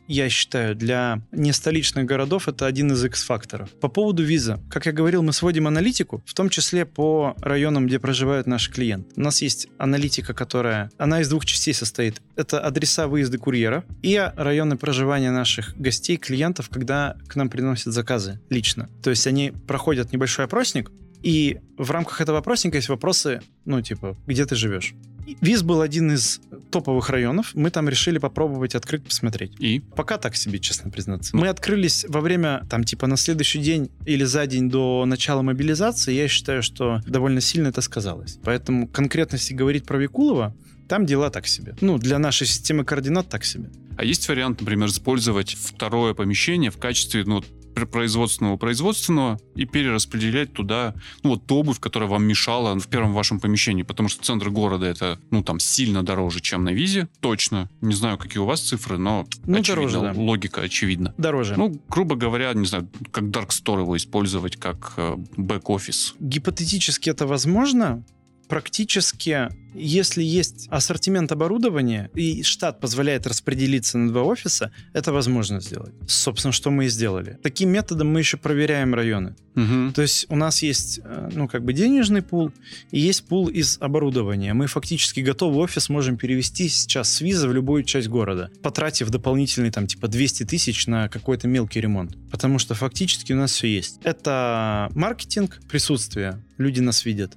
[0.09, 3.69] я считаю, для нестоличных городов это один из X-факторов.
[3.79, 4.59] По поводу виза.
[4.69, 9.09] Как я говорил, мы сводим аналитику, в том числе по районам, где проживают наши клиенты.
[9.15, 10.91] У нас есть аналитика, которая...
[10.97, 12.21] Она из двух частей состоит.
[12.35, 18.39] Это адреса выезда курьера и районы проживания наших гостей, клиентов, когда к нам приносят заказы
[18.49, 18.89] лично.
[19.03, 20.91] То есть они проходят небольшой опросник,
[21.21, 24.95] и в рамках этого опросника есть вопросы, ну, типа, где ты живешь?
[25.41, 27.51] Виз был один из топовых районов.
[27.53, 29.53] Мы там решили попробовать открыть, посмотреть.
[29.59, 31.35] И Пока так себе, честно признаться.
[31.35, 36.13] Мы открылись во время, там, типа, на следующий день или за день до начала мобилизации.
[36.13, 38.37] Я считаю, что довольно сильно это сказалось.
[38.43, 40.55] Поэтому конкретно, если говорить про Викулова,
[40.87, 41.75] там дела так себе.
[41.81, 43.69] Ну, для нашей системы координат так себе.
[43.97, 47.43] А есть вариант, например, использовать второе помещение в качестве ну,
[47.85, 53.39] производственного производственного и перераспределять туда ну, вот ту обувь, которая вам мешала в первом вашем
[53.39, 57.69] помещении, потому что центр города это ну там сильно дороже, чем на визе, точно.
[57.81, 60.21] Не знаю, какие у вас цифры, но Ну, очевидно, дороже, да.
[60.21, 61.13] логика очевидна.
[61.17, 61.55] Дороже.
[61.57, 64.93] Ну, грубо говоря, не знаю, как Dark Store его использовать как
[65.37, 66.15] бэк-офис.
[66.19, 68.03] Гипотетически это возможно.
[68.49, 75.93] Практически, если есть ассортимент оборудования и штат позволяет распределиться на два офиса, это возможно сделать.
[76.07, 77.37] Собственно, что мы и сделали.
[77.43, 79.35] Таким методом мы еще проверяем районы.
[79.53, 79.93] Мгм.
[79.93, 82.51] То есть у нас есть, э, ну, как бы денежный пул
[82.89, 84.55] и есть пул из оборудования.
[84.55, 89.71] Мы фактически готовый офис можем перевести сейчас с виза в любую часть города, потратив дополнительные,
[89.71, 92.17] там, типа 200 тысяч на какой-то мелкий ремонт.
[92.31, 93.99] Потому что фактически у нас все есть.
[94.03, 97.35] Это маркетинг, присутствие, люди нас видят,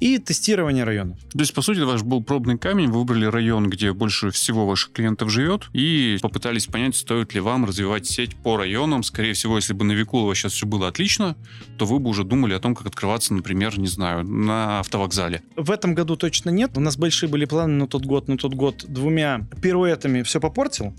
[0.00, 1.18] и тестирование районов.
[1.32, 4.92] То есть, по сути, ваш был пробный камень, вы выбрали район, где больше всего ваших
[4.92, 9.02] клиентов живет, и попытались понять, стоит ли вам развивать сеть по районам.
[9.02, 11.36] Скорее всего, если бы на Викулово сейчас все было отлично,
[11.78, 15.42] то вы бы уже думали о том, как открываться, например, не знаю, на автовокзале.
[15.56, 16.72] В этом году точно нет.
[16.76, 20.94] У нас большие были планы на тот год, на тот год двумя пируэтами все попортил.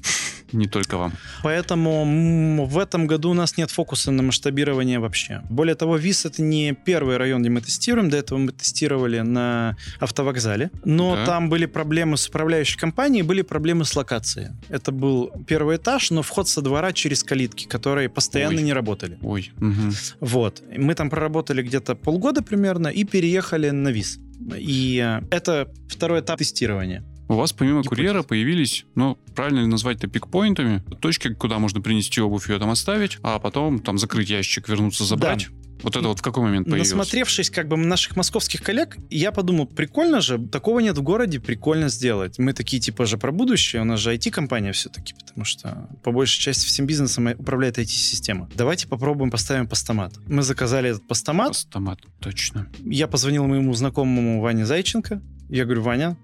[0.53, 1.11] Не только вам.
[1.43, 5.41] Поэтому в этом году у нас нет фокуса на масштабирование вообще.
[5.49, 8.09] Более того, ВИС это не первый район, где мы тестируем.
[8.09, 8.86] До этого мы тестировали
[9.23, 10.71] на автовокзале.
[10.85, 11.25] Но Да.
[11.25, 14.49] там были проблемы с управляющей компанией, были проблемы с локацией.
[14.69, 18.63] Это был первый этаж, но вход со двора через калитки, которые постоянно Ой.
[18.63, 19.17] не работали.
[19.21, 19.51] Ой.
[19.57, 19.91] мгм.
[20.19, 20.63] Вот.
[20.75, 24.19] Мы там проработали где-то полгода примерно и переехали на ВИС.
[24.57, 27.03] И э, это второй этап тестирования.
[27.29, 27.89] У вас помимо Гипотеза.
[27.95, 32.59] курьера появились, ну, правильно ли назвать это пикпоинтами, точки, куда можно принести обувь и ее
[32.59, 35.47] там оставить, а потом там закрыть ящик, вернуться, забрать.
[35.83, 36.91] Вот это вот в какой момент появилось?
[36.91, 41.89] Насмотревшись как бы наших московских коллег, я подумал, прикольно же, такого нет в городе, прикольно
[41.89, 42.39] сделать.
[42.39, 46.39] Мы такие типа же про будущее, у нас же IT-компания все-таки, потому что по большей
[46.41, 48.49] части всем бизнесом управляет IT-система.
[48.55, 50.13] Давайте попробуем поставим постамат.
[50.27, 52.67] Мы заказали этот постамат, Постамат, точно.
[52.79, 56.17] я позвонил моему знакомому Ване Зайченко, я говорю, Ваня,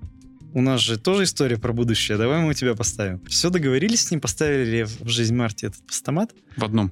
[0.54, 3.22] у нас же тоже история про будущее, давай мы у тебя поставим.
[3.26, 6.32] Все, договорились с ним, поставили в жизнь Марти этот постамат.
[6.58, 6.92] В одном.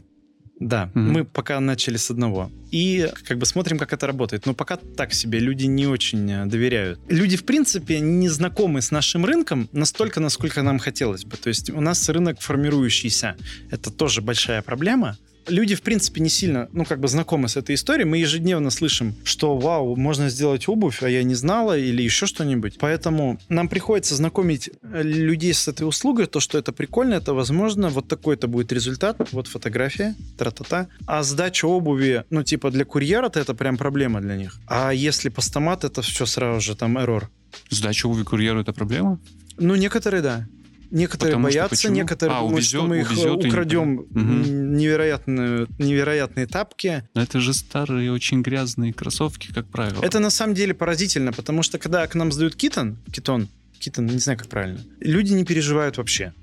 [0.61, 1.11] Да, Мгм.
[1.11, 2.51] мы пока начали с одного.
[2.69, 4.45] И как бы смотрим, как это работает.
[4.45, 6.99] Но пока так себе, люди не очень э, доверяют.
[7.09, 11.35] Люди, в принципе, не знакомы с нашим рынком настолько, насколько нам хотелось бы.
[11.35, 13.35] То есть у нас рынок формирующийся.
[13.71, 15.17] Это тоже большая проблема.
[15.47, 18.05] Люди, в принципе, не сильно, ну, как бы знакомы с этой историей.
[18.05, 22.77] Мы ежедневно слышим, что, вау, можно сделать обувь, а я не знала, или еще что-нибудь.
[22.79, 27.89] Поэтому нам приходится знакомить э, людей с этой услугой, то, что это прикольно, это возможно,
[27.89, 30.87] вот такой-то будет результат, вот фотография, тра-та-та.
[31.05, 34.59] А сдача обуви, ну, типа для курьера-то это прям проблема для них.
[34.67, 37.29] А если постамат, это все сразу же там эррор.
[37.69, 39.19] Сдача обуви курьеру это проблема?
[39.57, 40.47] Ну, некоторые, да.
[40.91, 41.95] Некоторые Потому что боятся, почему?
[41.95, 47.03] некоторые А, думают, что увезет- мы их увезет украдем м, невероятную, невероятные тапки.
[47.15, 50.03] Но это же старые, очень грязные кроссовки, как правило.
[50.03, 53.47] Это на самом деле поразительно, потому что когда к нам сдают китон, китон,
[53.81, 54.79] какие-то, ну, не знаю, как правильно.
[54.99, 56.33] Люди не переживают вообще.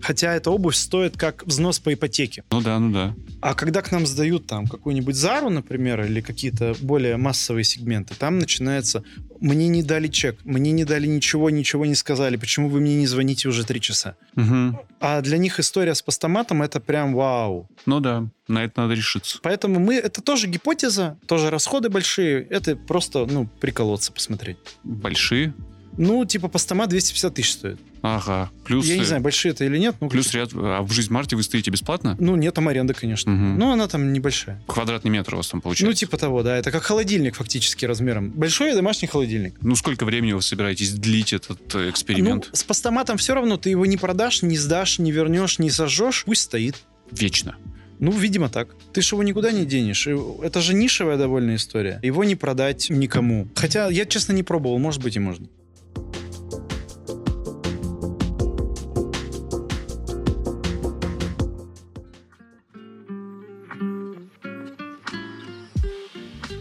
[0.00, 2.42] Хотя эта обувь стоит как взнос по ипотеке.
[2.50, 3.14] Ну да, ну да.
[3.42, 8.38] А когда к нам сдают там какую-нибудь Зару, например, или какие-то более массовые сегменты, там
[8.38, 9.04] начинается
[9.40, 13.06] «мне не дали чек, мне не дали ничего, ничего не сказали, почему вы мне не
[13.06, 14.78] звоните уже три часа?» Мгм.
[15.00, 17.68] А для них история с постаматом— это прям вау.
[17.84, 19.38] Ну да, на это надо решиться.
[19.42, 24.56] Поэтому мы, это тоже гипотеза, тоже расходы большие, это просто, ну, приколоться, посмотреть.
[24.82, 25.52] Большие.
[25.96, 27.78] Ну, типа постамат 250 тысяч стоит.
[28.02, 28.50] Ага.
[28.64, 29.96] Плюс, Я не э, знаю, большие это или нет.
[30.00, 30.50] Ну, плюс ряд...
[30.54, 32.16] А в жизнь Марте вы стоите бесплатно?
[32.18, 33.30] Ну, нет, там аренда, конечно.
[33.30, 33.58] Мгм.
[33.58, 34.62] Но она там небольшая.
[34.66, 35.86] Квадратный метр у вас там получается.
[35.86, 36.56] Ну, типа того, да.
[36.56, 38.30] Это как холодильник фактически размером.
[38.30, 39.54] Большой домашний холодильник.
[39.60, 42.48] Ну, сколько времени вы собираетесь длить этот э, эксперимент?
[42.50, 46.24] Ну, с постаматом все равно ты его не продашь, не сдашь, не вернешь, не сожжешь.
[46.24, 46.76] Пусть стоит.
[47.10, 47.56] Вечно.
[47.98, 48.68] Ну, видимо, так.
[48.94, 50.06] Ты же его никуда не денешь.
[50.06, 52.00] Это же нишевая довольно история.
[52.02, 53.46] Его не продать никому.
[53.54, 54.78] Хотя я, честно, не пробовал.
[54.78, 55.46] Может быть, и можно.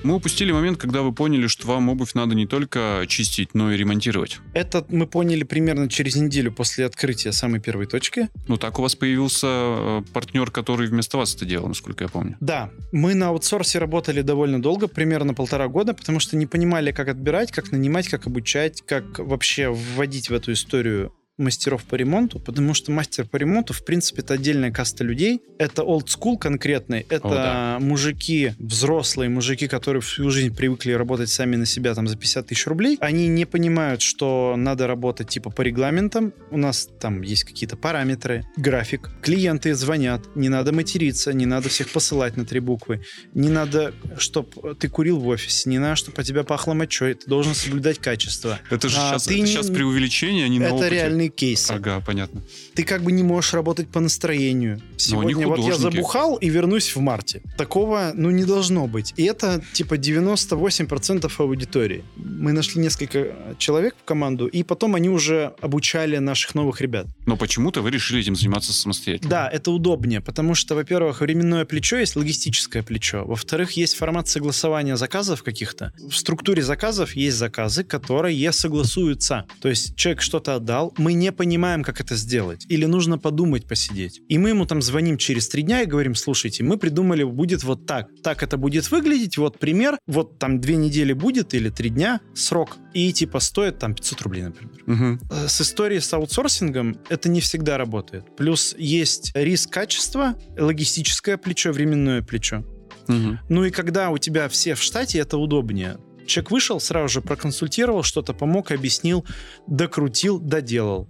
[0.09, 3.77] Мы упустили момент, когда вы поняли, что вам обувь надо не только чистить, но и
[3.77, 4.39] ремонтировать.
[4.55, 8.27] Это мы поняли примерно через неделю после открытия самой первой точки.
[8.47, 12.37] Ну, так у вас появился э, партнер, который вместо вас это делал, насколько я помню.
[12.39, 17.07] Да, мы на аутсорсе работали довольно долго, примерно полтора года, потому что не понимали, как
[17.07, 22.73] отбирать, как нанимать, как обучать, как вообще вводить в эту историю мастеров по ремонту, потому
[22.73, 25.41] что мастер по ремонту, в принципе, это отдельная каста людей.
[25.57, 27.77] Это old school конкретный, это О, да.
[27.81, 32.67] мужики, взрослые мужики, которые всю жизнь привыкли работать сами на себя там за 50 тысяч
[32.67, 32.97] рублей.
[33.01, 36.33] Они не понимают, что надо работать типа по регламентам.
[36.51, 39.09] У нас там есть какие-то параметры, график.
[39.21, 43.01] Клиенты звонят, не надо материться, не надо всех посылать на три буквы,
[43.33, 47.27] не надо, чтобы ты курил в офисе, не надо, чтобы по тебя пахло мочой, ты
[47.27, 48.59] должен соблюдать качество.
[48.69, 50.89] Это же А, сейчас, ты это не- сейчас преувеличение, а не на Это опыте.
[51.29, 51.71] Реальные кейсы.
[51.71, 52.41] Ага, понятно.
[52.75, 54.81] Ты как бы не можешь работать по настроению.
[54.97, 57.41] Сегодня вот я забухал и вернусь в марте.
[57.57, 59.13] Такого, ну, не должно быть.
[59.17, 62.03] И это, типа, 98% аудитории.
[62.15, 67.07] Мы нашли несколько человек в команду, и потом они уже обучали наших новых ребят.
[67.25, 69.29] Но почему-то вы решили этим заниматься самостоятельно.
[69.29, 73.23] Да, это удобнее, потому что, во-первых, временное плечо есть логистическое плечо.
[73.25, 75.93] Во-вторых, есть формат согласования заказов каких-то.
[75.97, 79.45] В структуре заказов есть заказы, которые согласуются.
[79.61, 82.65] То есть человек что-то отдал, мы не понимаем, как это сделать.
[82.69, 84.21] Или нужно подумать, посидеть.
[84.29, 87.85] И мы ему там звоним через три дня и говорим, слушайте, мы придумали, будет вот
[87.85, 88.07] так.
[88.23, 92.77] Так это будет выглядеть, вот пример, вот там две недели будет или три дня срок.
[92.93, 95.19] И типа стоит там 500 рублей, например.
[95.29, 98.35] Э, с историей с аутсорсингом это не всегда работает.
[98.35, 102.63] Плюс есть риск качества, логистическое плечо, временное плечо.
[103.07, 103.39] Мгм.
[103.49, 105.97] Ну и когда у тебя все в штате, это удобнее.
[106.29, 109.25] Человек вышел, сразу же проконсультировал, что-то помог, объяснил,
[109.67, 111.09] докрутил, доделал.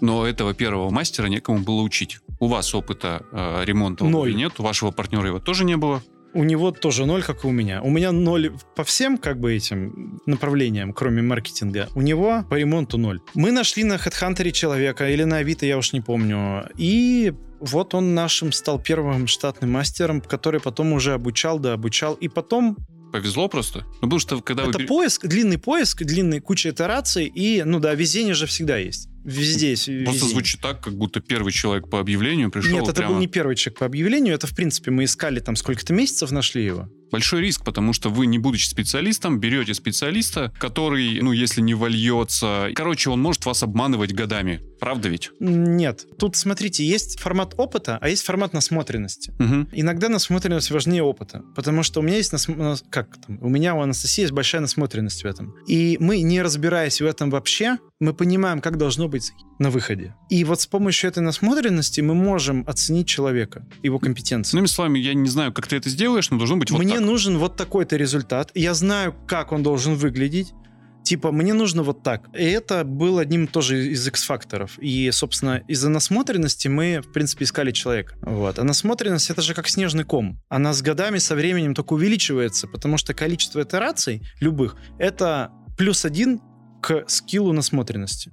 [0.00, 2.20] Но этого первого мастера некому было учить.
[2.38, 4.34] У вас опыта э, ремонта Ноль.
[4.34, 6.02] нет, у вашего партнера его тоже не было.
[6.32, 7.82] У него тоже ноль, как и у меня.
[7.82, 11.88] У меня ноль по всем как бы этим направлениям, кроме маркетинга.
[11.96, 13.20] У него по ремонту ноль.
[13.34, 16.68] Мы нашли на HeadHunter человека или на Авито, я уж не помню.
[16.76, 22.14] И вот он нашим стал первым штатным мастером, который потом уже обучал, да, обучал.
[22.14, 22.76] И потом
[23.12, 23.80] Повезло просто.
[23.80, 24.70] Ну, потому что когда вы...
[24.70, 27.26] это бере- поиск, длинный поиск, длинный куча итераций.
[27.26, 29.08] И, ну да, везение же всегда есть.
[29.24, 30.30] Везде есть Просто везение.
[30.30, 33.14] звучит так, как будто первый человек по объявлению пришел Нет, это прямо...
[33.14, 34.34] был не первый человек по объявлению.
[34.34, 36.88] Это, в принципе, мы искали там сколько-то месяцев, нашли его.
[37.10, 42.68] Большой риск, потому что вы, не будучи специалистом, берете специалиста, который, ну, если не вольется...
[42.74, 44.60] Короче, он может вас обманывать годами.
[44.80, 45.30] Правда ведь?
[45.40, 46.06] Нет.
[46.18, 49.34] Тут, смотрите, есть формат опыта, а есть формат насмотренности.
[49.38, 49.68] Мгм.
[49.72, 52.48] Иногда насмотренность важнее опыта, потому что у меня есть нас-
[52.90, 57.00] как там, у меня у Анастасии есть большая насмотренность в этом, и мы не разбираясь
[57.00, 60.14] в этом вообще, мы понимаем, как должно быть на выходе.
[60.30, 64.58] И вот с помощью этой насмотренности мы можем оценить человека, его компетенцию.
[64.58, 67.04] Иными словами, я не знаю, как ты это сделаешь, но должно быть вот Мне так.
[67.04, 68.50] нужен вот такой-то результат.
[68.54, 70.54] Я знаю, как он должен выглядеть.
[71.02, 72.28] Типа, мне нужно вот так.
[72.34, 74.78] И это был одним тоже из X-факторов.
[74.78, 78.14] И, собственно, из-за насмотренности мы, в принципе, искали человека.
[78.22, 78.58] Вот.
[78.58, 80.40] А насмотренность— это же как снежный ком.
[80.48, 86.40] Она с годами, со временем только увеличивается, потому что количество итераций любых— это плюс один
[86.82, 88.30] к скиллу насмотренности.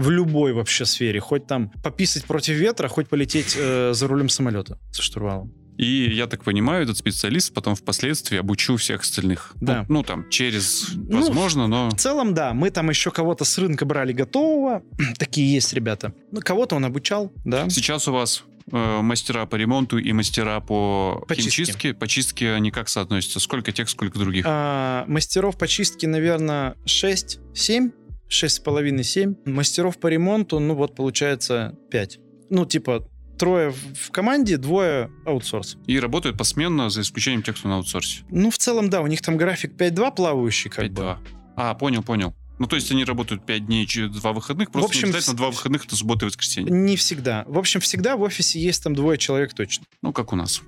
[0.00, 1.20] В любой вообще сфере.
[1.20, 5.52] Хоть там пописать против ветра, хоть полететь э, за рулем самолета со штурвалом.
[5.76, 9.52] И я так понимаю, этот специалист потом впоследствии обучил всех остальных.
[9.60, 9.86] Да.
[9.88, 11.88] Ну, ну, там, через, Ну, возможно, но...
[11.88, 14.82] В целом, да, мы там еще кого-то с рынка брали готового.
[15.18, 16.12] Такие есть ребята.
[16.32, 17.68] Ну, кого-то он обучал, да.
[17.70, 21.50] Сейчас у вас э, мастера по ремонту и мастера по, По чистке.
[21.50, 21.94] химчистке.
[21.94, 23.40] По чистке они как соотносятся?
[23.40, 24.44] Сколько тех, сколько других?
[24.46, 27.92] А, мастеров по чистке, наверное, 6-7.
[28.30, 29.50] 6,5-7.
[29.50, 32.18] Мастеров по ремонту, ну вот получается 5.
[32.50, 33.06] Ну, типа,
[33.38, 35.76] трое в команде, двое аутсорс.
[35.86, 38.24] И работают посменно, за исключением тех, кто на аутсорсе.
[38.30, 40.90] Ну, в целом, да, у них там график 5-2 плавающий, как 5-2.
[40.94, 41.16] бы.
[41.56, 42.34] А, понял, понял.
[42.58, 45.38] Ну, то есть они работают 5 дней, 2 выходных, просто В общем, не обязательно вс-
[45.38, 46.70] 2 выходных, это суббота и воскресенье.
[46.70, 47.44] Не всегда.
[47.48, 49.86] В общем, всегда в офисе есть там двое человек точно.
[50.02, 50.60] Ну, как у нас.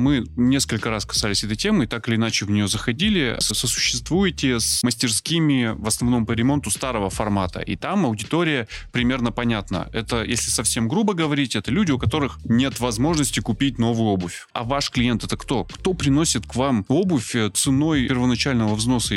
[0.00, 3.36] Мы несколько раз касались этой темы и так или иначе в нее заходили.
[3.38, 7.60] Со- Сосуществуете с мастерскими в основном по ремонту старого формата.
[7.60, 9.88] И там аудитория примерно понятна.
[9.92, 14.46] Это, если совсем грубо говорить, это люди, у которых нет возможности купить новую обувь.
[14.52, 15.64] А ваш клиент это кто?
[15.64, 19.14] Кто приносит к вам обувь э, ценой первоначального взноса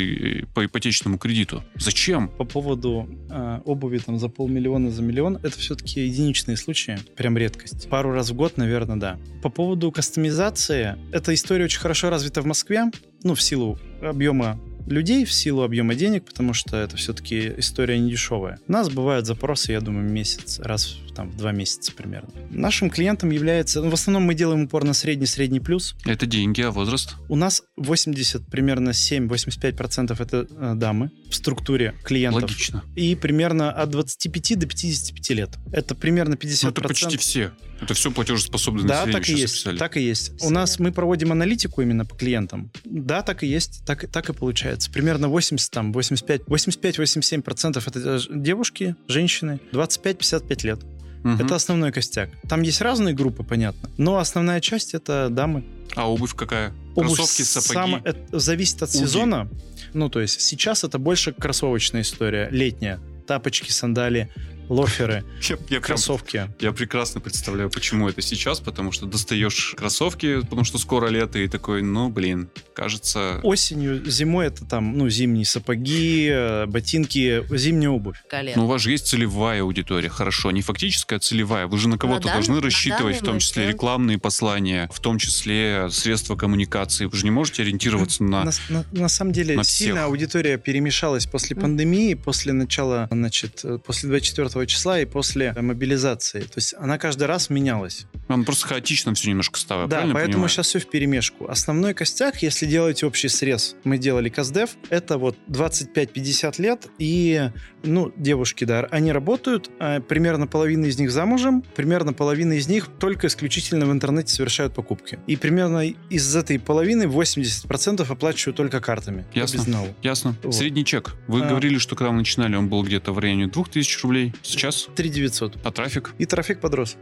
[0.54, 1.64] по ипотечному кредиту?
[1.76, 2.28] Зачем?
[2.28, 7.88] По поводу э, обуви там за полмиллиона, за миллион, это все-таки единичные случаи, прям редкость.
[7.88, 9.18] Пару раз в год, наверное, да.
[9.42, 12.84] По поводу кастомизации, эта история очень хорошо развита в Москве,
[13.22, 18.10] ну, в силу объема людей, в силу объема денег, потому что это все-таки история не
[18.10, 18.58] дешевая.
[18.68, 22.28] У нас бывают запросы, я думаю, месяц, раз там, в два месяца примерно.
[22.50, 26.70] Нашим клиентом является, ну, в основном мы делаем упор на средний-средний плюс, Это деньги, а
[26.70, 27.14] возраст?
[27.28, 32.42] у нас 80, примерно 7-85% это э, дамы в структуре клиентов.
[32.42, 32.84] Логично.
[32.96, 35.50] И примерно от 25 до 55 лет.
[35.72, 36.58] Это примерно 50%.
[36.64, 37.52] Ну, это почти все.
[37.80, 39.54] Это все платежеспособные Да, население так и есть.
[39.54, 39.78] описали.
[39.78, 40.42] Так и есть.
[40.42, 42.70] У нас мы проводим аналитику именно по клиентам.
[42.84, 43.82] Да, так и есть.
[43.84, 44.90] Так, и- так и получается.
[44.90, 50.80] Примерно 80, там, 85, 85-87% это девушки, женщины, 25-55 лет.
[51.24, 51.44] Мгм.
[51.44, 52.30] Это основной костяк.
[52.48, 53.90] Там есть разные группы, понятно.
[53.98, 55.64] Но основная часть это дамы.
[55.96, 56.72] А обувь какая?
[56.94, 57.74] Обувь Кроссовки, сапоги?
[57.92, 58.98] сам- это зависит от Уги.
[58.98, 59.48] сезона.
[59.94, 63.00] Ну, то есть сейчас это больше кроссовочная история, летняя.
[63.26, 64.28] Тапочки, сандали,
[64.68, 66.50] лоферы, Я, я прям- кроссовки.
[66.60, 71.48] я прекрасно представляю, почему это сейчас, потому что достаешь кроссовки, потому что скоро лето, и
[71.48, 73.40] такой, ну, блин, кажется...
[73.42, 78.16] Осенью, зимой это там, ну, зимние сапоги, э, ботинки, зимняя обувь.
[78.28, 78.54] колен.
[78.56, 81.66] Ну, у вас же есть целевая аудитория, хорошо, не фактическая, а целевая.
[81.66, 85.88] Вы же на кого-то должны рассчитывать, в том числе момент- рекламные послания, в том числе
[85.90, 87.06] средства коммуникации.
[87.06, 88.44] Вы же не можете ориентироваться на...
[88.44, 90.04] На, на- на самом деле на сильно всех.
[90.04, 96.40] аудитория перемешалась после пандемии, после начала, значит, э, после 24 числа и после э, мобилизации.
[96.40, 98.06] То есть она каждый раз менялась.
[98.28, 100.48] Оно просто хаотично все немножко стало, Да, поэтому понимаю?
[100.48, 101.46] сейчас все в перемешку.
[101.48, 107.50] Основной костяк, если делать общий срез, мы делали КАЗДЕВ, это вот 25-50 лет, и,
[107.82, 112.88] ну, девушки, да, они работают, а примерно половина из них замужем, примерно половина из них
[112.98, 115.18] только исключительно в интернете совершают покупки.
[115.26, 119.26] И примерно из этой половины 80% оплачивают только картами.
[119.34, 119.84] Ясно.
[120.02, 120.34] Ясно.
[120.42, 120.54] Вот.
[120.54, 121.14] Средний чек.
[121.28, 121.48] Вы А.
[121.48, 124.34] говорили, что когда вы начинали, он был где-то в районе 2000 рублей.
[124.44, 124.88] Сейчас?
[124.94, 125.58] 3900.
[125.64, 126.14] А трафик?
[126.18, 126.96] И трафик подрос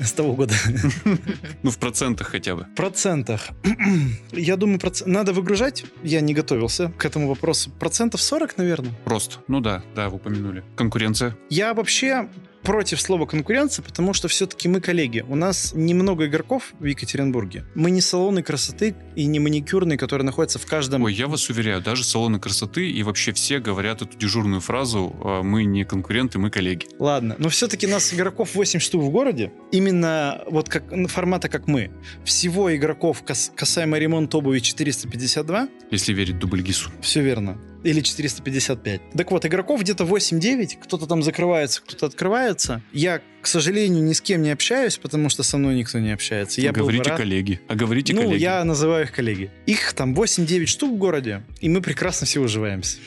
[0.00, 0.54] с того года.
[1.62, 2.64] Ну, в процентах хотя бы.
[2.64, 3.48] В процентах.
[4.32, 5.84] Я думаю, проц- надо выгружать.
[6.02, 7.70] Я не готовился к этому вопросу.
[7.70, 8.92] Процентов 40, наверное.
[9.04, 9.36] Просто.
[9.48, 10.64] Ну да, да, вы упомянули.
[10.76, 11.36] Конкуренция.
[11.50, 12.28] Я вообще
[12.64, 15.24] против слова конкуренция, потому что все-таки мы коллеги.
[15.28, 17.64] У нас немного игроков в Екатеринбурге.
[17.74, 21.02] Мы не салоны красоты и не маникюрные, которые находятся в каждом...
[21.02, 25.42] Ой, я вас уверяю, даже салоны красоты и вообще все говорят эту дежурную фразу «А,
[25.42, 26.86] «мы не конкуренты, мы коллеги».
[26.98, 29.52] Ладно, но все-таки нас игроков 8 штук в городе.
[29.74, 31.90] Именно вот как ну, формата, как мы.
[32.24, 35.68] Всего игроков кас- касаемо ремонта обуви 452.
[35.90, 36.90] Если верить Дубльгису.
[37.00, 37.58] Все верно.
[37.82, 39.00] Или 455.
[39.16, 40.78] Так вот, игроков где-то 8-9.
[40.80, 42.82] Кто-то там закрывается, кто-то открывается.
[42.92, 46.60] Я, к сожалению, ни с кем не общаюсь, потому что со мной никто не общается.
[46.60, 47.18] Я бы говорите рад.
[47.18, 47.60] коллеги.
[47.66, 48.42] А говорите Ну, коллеги.
[48.42, 49.50] я называю их коллеги.
[49.66, 52.98] Их там 8-9 штук в городе, и мы прекрасно все уживаемся.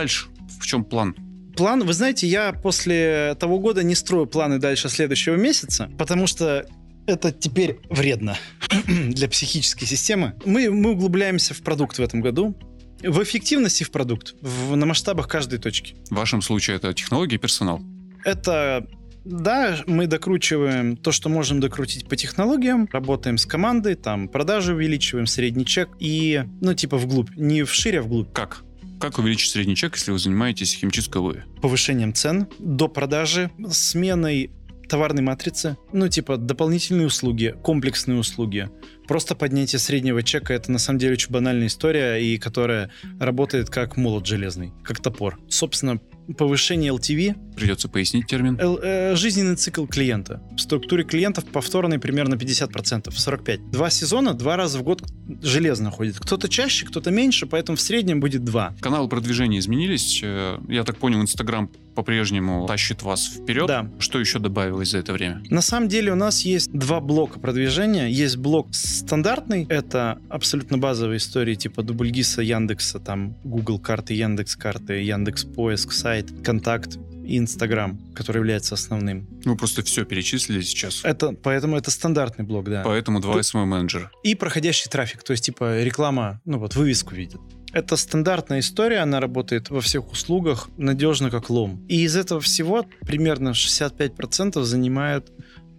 [0.00, 0.26] Дальше?
[0.58, 1.14] В чем план?
[1.56, 6.66] План, вы знаете, я после того года не строю планы дальше следующего месяца, потому что
[7.06, 8.36] это теперь вредно
[8.86, 10.34] для психической системы.
[10.46, 12.56] Мы, мы углубляемся в продукт в этом году,
[13.02, 15.96] в эффективности в продукт, в- на масштабах каждой точки.
[16.10, 17.82] В вашем случае это технологии и персонал.
[18.24, 18.86] Это
[19.24, 25.26] да, мы докручиваем то, что можем докрутить по технологиям, работаем с командой, там продажи увеличиваем,
[25.26, 28.32] средний чек и, ну, типа вглубь, не вширь, а вглубь.
[28.32, 28.62] Как?
[29.00, 31.44] Как увеличить средний чек, если вы занимаетесь химчисткой обуви?
[31.62, 34.50] Повышением цен до продажи, сменой
[34.90, 38.68] товарной матрицы, ну, типа дополнительные услуги, комплексные услуги,
[39.10, 43.96] Просто поднятие среднего чека— это на самом деле очень банальная история, и которая работает как
[43.96, 45.36] молот железный, как топор.
[45.48, 45.98] Собственно,
[46.34, 47.56] повышение LTV.
[47.56, 48.58] Придется пояснить термин.
[48.60, 50.42] Л, э, жизненный цикл клиента.
[50.56, 53.70] В структуре клиентов повторный примерно 50%, 45%.
[53.70, 55.02] Два сезона, два раза в год
[55.42, 56.18] железно ходит.
[56.18, 58.74] Кто-то чаще, кто-то меньше, поэтому в среднем будет два.
[58.80, 60.20] Каналы продвижения изменились.
[60.22, 63.66] Э, я так понял, Инстаграм по-прежнему тащит вас вперед.
[63.66, 63.90] Да.
[63.98, 65.42] Что еще добавилось за это время?
[65.50, 68.08] На самом деле у нас есть два блока продвижения.
[68.08, 68.68] Есть блок
[69.00, 75.92] стандартный, это абсолютно базовые истории типа Дубльгиса, Яндекса, там Google карты, Яндекс карты, Яндекс поиск,
[75.92, 79.28] сайт, контакт и Инстаграм, который является основным.
[79.44, 81.04] Вы просто все перечислили сейчас.
[81.04, 82.82] Это, поэтому это стандартный блок, да.
[82.84, 84.10] Поэтому два SMM менеджера.
[84.22, 87.40] И проходящий трафик, то есть типа реклама, ну вот вывеску видит.
[87.72, 91.86] Это стандартная история, она работает во всех услугах, надежно как лом.
[91.88, 95.30] И из этого всего примерно 65% занимает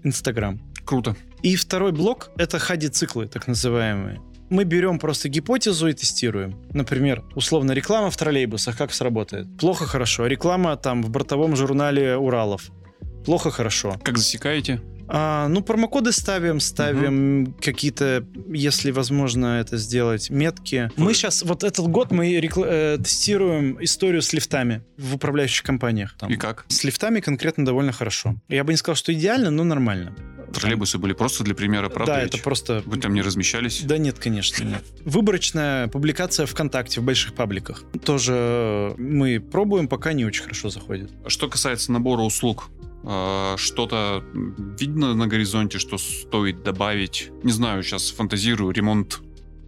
[0.04, 0.60] Инстаграм.
[0.86, 1.16] Круто.
[1.44, 4.22] И второй блок— это хади-циклы, так называемые.
[4.50, 6.62] Мы берем просто гипотезу и тестируем.
[6.74, 9.48] Например, условно, реклама в троллейбусах как сработает?
[9.58, 10.28] Плохо, хорошо.
[10.28, 12.70] Реклама там в бортовом журнале Уралов.
[13.26, 13.96] Плохо, хорошо.
[14.04, 14.82] Как засекаете?
[15.14, 20.90] А, ну, промокоды ставим, ставим какие-то, если возможно это сделать, метки.
[20.96, 26.16] Мы сейчас, вот этот год мы рекла- э, тестируем историю с лифтами в управляющих компаниях.
[26.18, 26.32] Там.
[26.32, 26.64] И как?
[26.70, 28.36] С лифтами конкретно довольно хорошо.
[28.48, 30.16] Я бы не сказал, что идеально, но нормально.
[30.54, 32.14] Троллейбусы были просто для примера, правда?
[32.14, 32.34] да, ведь?
[32.34, 32.84] это просто...
[32.86, 33.82] Вы там не размещались?
[33.82, 34.84] Да нет, конечно, нет.
[35.06, 37.84] Выборочная публикация ВКонтакте в больших пабликах.
[38.04, 41.12] Тоже мы пробуем, пока не очень хорошо заходит.
[41.28, 42.70] Что касается набора услуг,
[43.04, 44.24] э, что-то
[44.80, 47.30] видно на горизонте, что стоит добавить?
[47.44, 49.22] Не знаю, сейчас фантазирую, ремонт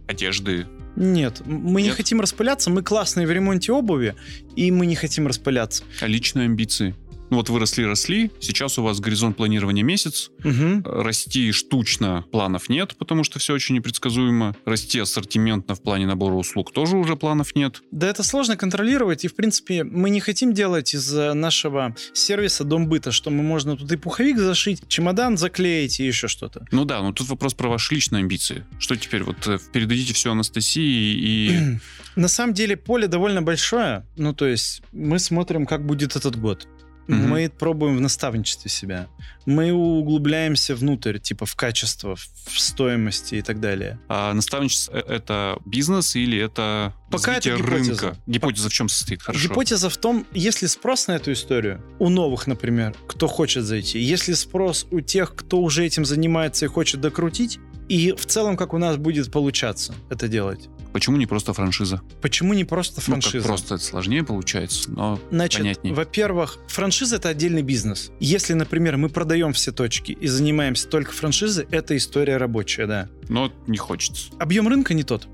[0.06, 0.66] одежды.
[0.96, 1.96] Нет, мы не Нет?
[1.96, 4.14] хотим распыляться, мы классные в ремонте обуви,
[4.54, 5.82] и мы не хотим распыляться.
[6.00, 6.94] А личные амбиции?
[7.30, 10.82] Ну вот вы росли-росли, сейчас у вас горизонт планирования месяц, Мгм.
[10.84, 14.54] расти штучно планов нет, потому что все очень непредсказуемо.
[14.64, 17.82] Расти ассортиментно в плане набора услуг тоже уже планов нет.
[17.90, 22.64] Да это сложно контролировать, и, в принципе, мы не хотим делать из э, нашего сервиса
[22.64, 26.66] дом быта, что мы можно тут и пуховик зашить, чемодан заклеить и еще что-то.
[26.70, 28.64] Ну да, но тут вопрос про ваши личные амбиции.
[28.78, 29.22] Что теперь?
[29.22, 31.78] Вот э, передадите все Анастасии и...
[32.16, 36.68] На самом деле поле довольно большое, ну то есть мы смотрим, как будет этот год.
[37.06, 37.28] Мгм.
[37.28, 39.08] Мы пробуем в наставничестве себя.
[39.46, 43.98] Мы углубляемся внутрь, типа в качество, в стоимости и так далее.
[44.08, 47.72] А наставничество— это бизнес или это Пока это гипотеза.
[47.72, 48.18] рынка?
[48.26, 49.22] Гипотеза в чем состоит?
[49.22, 49.48] Хорошо.
[49.48, 54.32] Гипотеза в том, если спрос на эту историю у новых, например, кто хочет зайти, если
[54.32, 58.78] спрос у тех, кто уже этим занимается и хочет докрутить, и в целом, как у
[58.78, 60.68] нас будет получаться это делать.
[60.94, 62.02] Почему не просто франшиза?
[62.22, 63.46] Почему не просто Ну, как франшиза?
[63.48, 65.92] просто это сложнее получается, но Значит, понятней.
[65.92, 68.12] во-первых, франшиза это отдельный бизнес.
[68.20, 73.08] Если, например, мы продаем все точки и занимаемся только франшизой, это история рабочая, да.
[73.28, 74.30] Но не хочется.
[74.38, 75.26] Объем рынка не тот.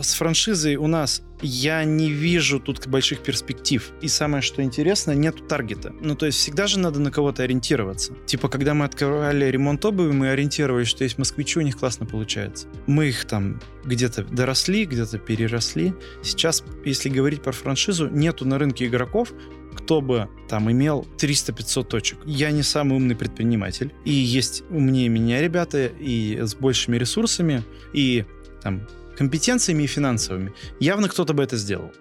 [0.00, 3.90] С франшизой у нас я не вижу тут больших перспектив.
[4.02, 5.94] И самое, что интересно, нету таргета.
[6.00, 8.12] Ну, то есть всегда же надо на кого-то ориентироваться.
[8.26, 12.68] Типа, когда мы открывали ремонт обуви, мы ориентировались, что есть москвичи, у них классно получается.
[12.86, 15.94] Мы их там где-то доросли, где-то переросли.
[16.22, 19.32] Сейчас, если говорить про франшизу, нету на рынке игроков,
[19.74, 22.18] кто бы там имел 300-500 точек.
[22.24, 23.94] Я не самый умный предприниматель.
[24.04, 28.24] И есть умнее меня ребята, и с большими ресурсами, и
[28.62, 28.86] там
[29.16, 30.52] компетенциями и финансовыми.
[30.80, 31.92] Явно кто-то бы это сделал.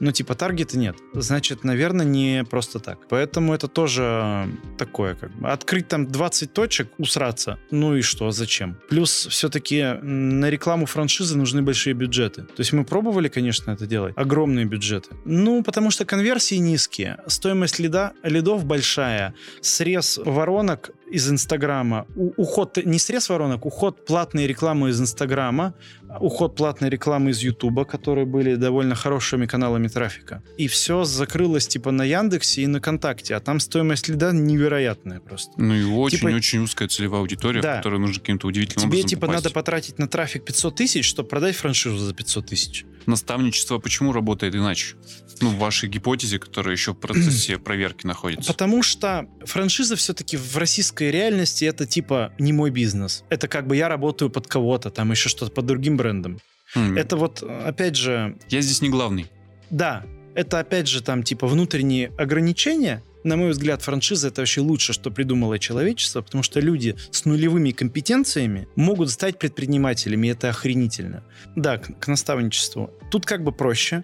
[0.00, 0.96] Но типа таргета нет.
[1.14, 2.98] Значит, наверное, не просто так.
[3.08, 4.48] Поэтому это тоже
[4.78, 5.48] такое как бы.
[5.48, 7.58] Открыть там 20 точек, усраться.
[7.70, 8.76] Ну и что, зачем?
[8.88, 12.42] Плюс все-таки на рекламу франшизы нужны большие бюджеты.
[12.42, 14.14] То есть мы пробовали, конечно, это делать.
[14.16, 15.10] Огромные бюджеты.
[15.24, 17.18] Ну, потому что конверсии низкие.
[17.26, 19.34] Стоимость лида, лидов большая.
[19.60, 22.06] Срез воронок из Инстаграма.
[22.16, 25.74] У- уход, не срез воронок, уход платной рекламы из Инстаграма,
[26.20, 30.42] уход платной рекламы из Ютуба, которые были довольно хорошими каналами трафика.
[30.58, 35.52] И все закрылось типа на Яндексе и на ВКонтакте, а там стоимость лида невероятная просто.
[35.56, 37.74] Ну и очень-очень Типа- узкая целевая аудитория, Да.
[37.74, 39.44] в которую нужно каким-то удивительным Тебе образом типа попасть.
[39.44, 42.84] надо потратить на трафик 500 тысяч, чтобы продать франшизу за 500 тысяч.
[43.06, 44.96] Наставничество почему работает иначе?
[45.42, 48.52] Ну, в вашей гипотезе, которая еще в процессе проверки находится.
[48.52, 53.24] Потому что франшиза все-таки в российской реальности это типа не мой бизнес.
[53.28, 56.38] Это как бы я работаю под кого-то, там еще что-то под другим брендом.
[56.74, 59.26] Хм, Это вот, опять же, Я здесь не главный.
[59.70, 63.02] Да, это опять же там типа внутренние ограничения.
[63.24, 67.70] На мой взгляд, франшиза это вообще лучше, что придумало человечество, потому что люди с нулевыми
[67.70, 71.22] компетенциями могут стать предпринимателями, и это охренительно.
[71.54, 72.90] Да, к, к наставничеству.
[73.10, 74.02] Тут как бы проще.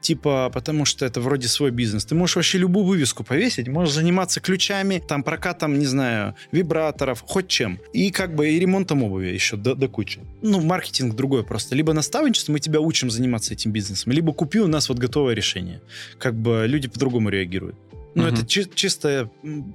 [0.00, 2.04] Типа, потому что это вроде свой бизнес.
[2.04, 7.48] Ты можешь вообще любую вывеску повесить, можешь заниматься ключами, там, прокатом, не знаю, вибраторов, хоть
[7.48, 7.78] чем.
[7.92, 10.20] И как бы и ремонтом обуви еще до, до кучи.
[10.42, 11.74] Ну, маркетинг другой просто.
[11.74, 15.80] Либо наставничество, мы тебя учим заниматься этим бизнесом, либо купи у нас вот готовое решение.
[16.18, 17.76] Как бы люди по-другому реагируют.
[18.14, 18.34] Ну, Мгм.
[18.34, 19.28] это чи- чисто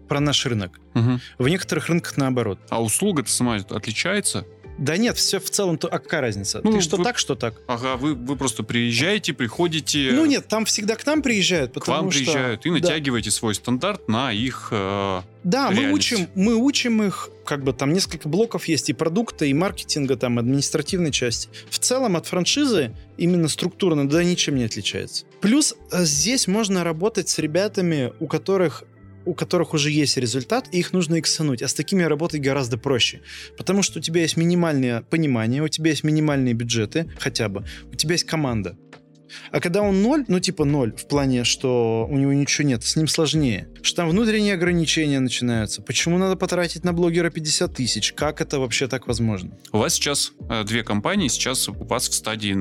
[0.07, 0.80] про наш рынок.
[0.95, 1.22] Мгм.
[1.38, 2.59] В некоторых рынках наоборот.
[2.69, 4.45] А услуга-то сама отличается?
[4.82, 6.59] Да нет, все в целом, то, а какая разница?
[6.63, 7.53] Ну, Ты что вы- так, что так?
[7.67, 10.09] Ага, вы, вы просто приезжаете, приходите...
[10.13, 12.23] Ну нет, там всегда к нам приезжают, К потому вам что...
[12.23, 12.75] приезжают и Да.
[12.75, 14.69] натягиваете свой стандарт на их...
[14.71, 15.93] э, Да, мы реальность.
[16.13, 20.39] учим, мы учим их, как бы там несколько блоков есть и продукта, и маркетинга, там,
[20.39, 21.49] административной части.
[21.69, 25.25] В целом от франшизы именно структурно, да, ничем не отличается.
[25.41, 28.84] Плюс э, здесь можно работать с ребятами, у которых
[29.26, 31.61] у которых уже есть результат, и их нужно иксануть.
[31.61, 33.22] А с такими работать гораздо проще.
[33.57, 37.95] Потому что у тебя есть минимальное понимание, у тебя есть минимальные бюджеты хотя бы, у
[37.95, 38.78] тебя есть команда.
[39.51, 42.95] А когда он ноль, ну типа ноль, в плане, что у него ничего нет, с
[42.95, 43.69] ним сложнее.
[43.82, 45.82] Что там внутренние ограничения начинаются.
[45.82, 48.13] Почему надо потратить на блогера 50 тысяч?
[48.13, 49.57] Как это вообще так возможно?
[49.72, 52.57] У вас сейчас э, две компании, сейчас у вас в стадии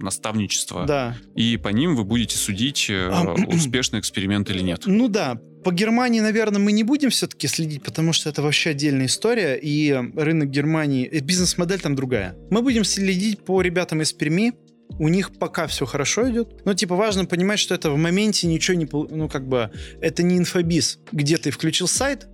[0.00, 0.84] наставничества.
[0.86, 1.16] Да.
[1.34, 4.82] И по ним вы будете судить, э, А, успешный эксперимент или нет.
[4.86, 9.06] Ну да, по Германии, наверное, мы не будем все-таки следить, потому что это вообще отдельная
[9.06, 12.36] история, и рынок Германии, бизнес-модель там другая.
[12.50, 14.52] Мы будем следить по ребятам из Перми,
[15.00, 16.64] у них пока все хорошо идет.
[16.64, 18.86] Но, типа, важно понимать, что это в моменте ничего не...
[18.92, 22.28] Ну, как бы, это не инфобиз, где ты включил сайт,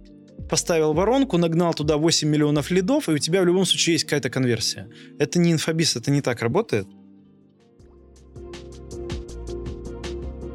[0.51, 4.29] поставил воронку, нагнал туда 8 миллионов лидов, и у тебя в любом случае есть какая-то
[4.29, 4.91] конверсия.
[5.19, 6.87] Это не инфобиз, это не так работает.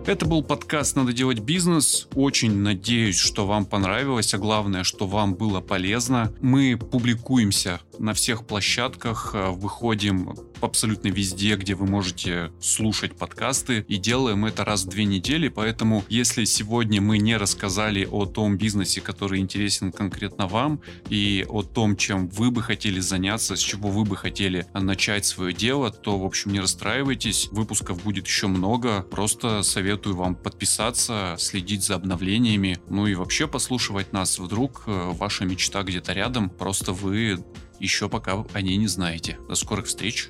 [0.07, 2.07] Это был подкаст «Надо делать бизнес».
[2.15, 6.31] Очень надеюсь, что вам понравилось, а главное, что вам было полезно.
[6.39, 13.97] Мы публикуемся на всех площадках, э, выходим абсолютно везде, где вы можете слушать подкасты, и
[13.97, 19.01] делаем это раз в две недели, поэтому если сегодня мы не рассказали о том бизнесе,
[19.01, 24.03] который интересен конкретно вам, и о том, чем вы бы хотели заняться, с чего вы
[24.05, 29.63] бы хотели начать свое дело, то, в общем, не расстраивайтесь, выпусков будет еще много, просто
[29.63, 35.83] советую вам подписаться, следить за обновлениями, ну и вообще послушивать нас, вдруг э, ваша мечта
[35.83, 37.43] где-то рядом, просто вы
[37.79, 39.37] еще пока о ней не знаете.
[39.47, 40.29] До скорых встреч!